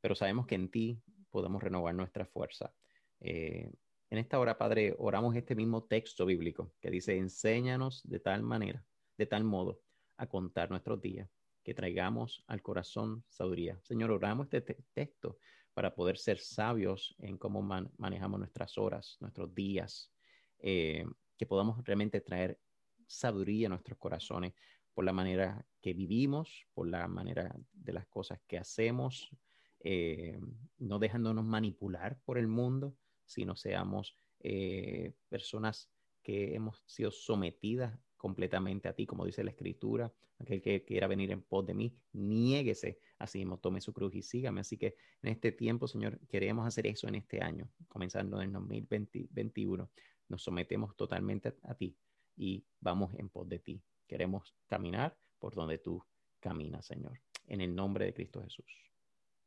pero 0.00 0.14
sabemos 0.14 0.46
que 0.46 0.54
en 0.54 0.70
ti 0.70 1.02
podemos 1.30 1.62
renovar 1.62 1.94
nuestra 1.94 2.24
fuerza. 2.24 2.72
Eh, 3.20 3.70
en 4.10 4.18
esta 4.18 4.38
hora, 4.38 4.56
Padre, 4.56 4.94
oramos 4.96 5.36
este 5.36 5.54
mismo 5.54 5.84
texto 5.84 6.24
bíblico 6.24 6.72
que 6.80 6.90
dice, 6.90 7.18
enséñanos 7.18 8.02
de 8.08 8.20
tal 8.20 8.42
manera, 8.42 8.82
de 9.18 9.26
tal 9.26 9.44
modo, 9.44 9.82
a 10.16 10.26
contar 10.26 10.70
nuestros 10.70 11.02
días, 11.02 11.28
que 11.62 11.74
traigamos 11.74 12.42
al 12.46 12.62
corazón 12.62 13.24
sabiduría. 13.28 13.78
Señor, 13.82 14.10
oramos 14.10 14.48
este 14.50 14.78
texto 14.94 15.38
para 15.78 15.94
poder 15.94 16.18
ser 16.18 16.40
sabios 16.40 17.14
en 17.20 17.38
cómo 17.38 17.62
manejamos 17.62 18.40
nuestras 18.40 18.76
horas, 18.78 19.16
nuestros 19.20 19.54
días. 19.54 20.10
Eh, 20.58 21.06
que 21.36 21.46
podamos 21.46 21.84
realmente 21.84 22.20
traer 22.20 22.58
sabiduría 23.06 23.68
a 23.68 23.70
nuestros 23.70 23.96
corazones 23.96 24.54
por 24.92 25.04
la 25.04 25.12
manera 25.12 25.64
que 25.80 25.94
vivimos, 25.94 26.66
por 26.74 26.88
la 26.88 27.06
manera 27.06 27.54
de 27.72 27.92
las 27.92 28.08
cosas 28.08 28.40
que 28.48 28.58
hacemos, 28.58 29.30
eh, 29.78 30.40
no 30.78 30.98
dejándonos 30.98 31.44
manipular 31.44 32.18
por 32.24 32.38
el 32.38 32.48
mundo, 32.48 32.96
sino 33.24 33.54
seamos 33.54 34.16
eh, 34.40 35.12
personas 35.28 35.92
que 36.24 36.56
hemos 36.56 36.82
sido 36.86 37.12
sometidas 37.12 37.96
completamente 38.16 38.88
a 38.88 38.94
ti, 38.94 39.06
como 39.06 39.24
dice 39.24 39.44
la 39.44 39.52
escritura, 39.52 40.12
aquel 40.40 40.60
que 40.60 40.84
quiera 40.84 41.06
venir 41.06 41.30
en 41.30 41.42
pos 41.42 41.64
de 41.64 41.74
mí, 41.74 41.96
niéguese 42.14 42.98
así 43.18 43.38
mismo, 43.38 43.58
tome 43.58 43.80
su 43.80 43.92
cruz 43.92 44.14
y 44.14 44.22
sígame. 44.22 44.60
Así 44.60 44.76
que 44.76 44.96
en 45.22 45.30
este 45.30 45.52
tiempo, 45.52 45.86
Señor, 45.88 46.18
queremos 46.28 46.66
hacer 46.66 46.86
eso 46.86 47.08
en 47.08 47.16
este 47.16 47.42
año, 47.42 47.68
comenzando 47.88 48.40
en 48.42 48.52
2021. 48.52 49.90
Nos 50.28 50.42
sometemos 50.42 50.96
totalmente 50.96 51.54
a 51.62 51.74
ti 51.74 51.96
y 52.36 52.64
vamos 52.80 53.14
en 53.18 53.28
pos 53.28 53.48
de 53.48 53.58
ti. 53.58 53.82
Queremos 54.06 54.54
caminar 54.66 55.16
por 55.38 55.54
donde 55.54 55.78
tú 55.78 56.02
caminas, 56.40 56.86
Señor. 56.86 57.20
En 57.46 57.60
el 57.60 57.74
nombre 57.74 58.06
de 58.06 58.14
Cristo 58.14 58.42
Jesús. 58.42 58.66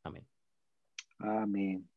Amén. 0.03 0.26
Amén. 1.19 1.88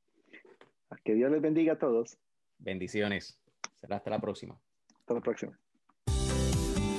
Que 1.02 1.14
Dios 1.14 1.30
les 1.30 1.40
bendiga 1.40 1.74
a 1.74 1.78
todos. 1.78 2.18
Bendiciones. 2.58 3.40
Será 3.80 3.96
hasta 3.96 4.10
la 4.10 4.20
próxima. 4.20 4.58
Hasta 5.00 5.14
la 5.14 5.20
próxima. 5.20 5.58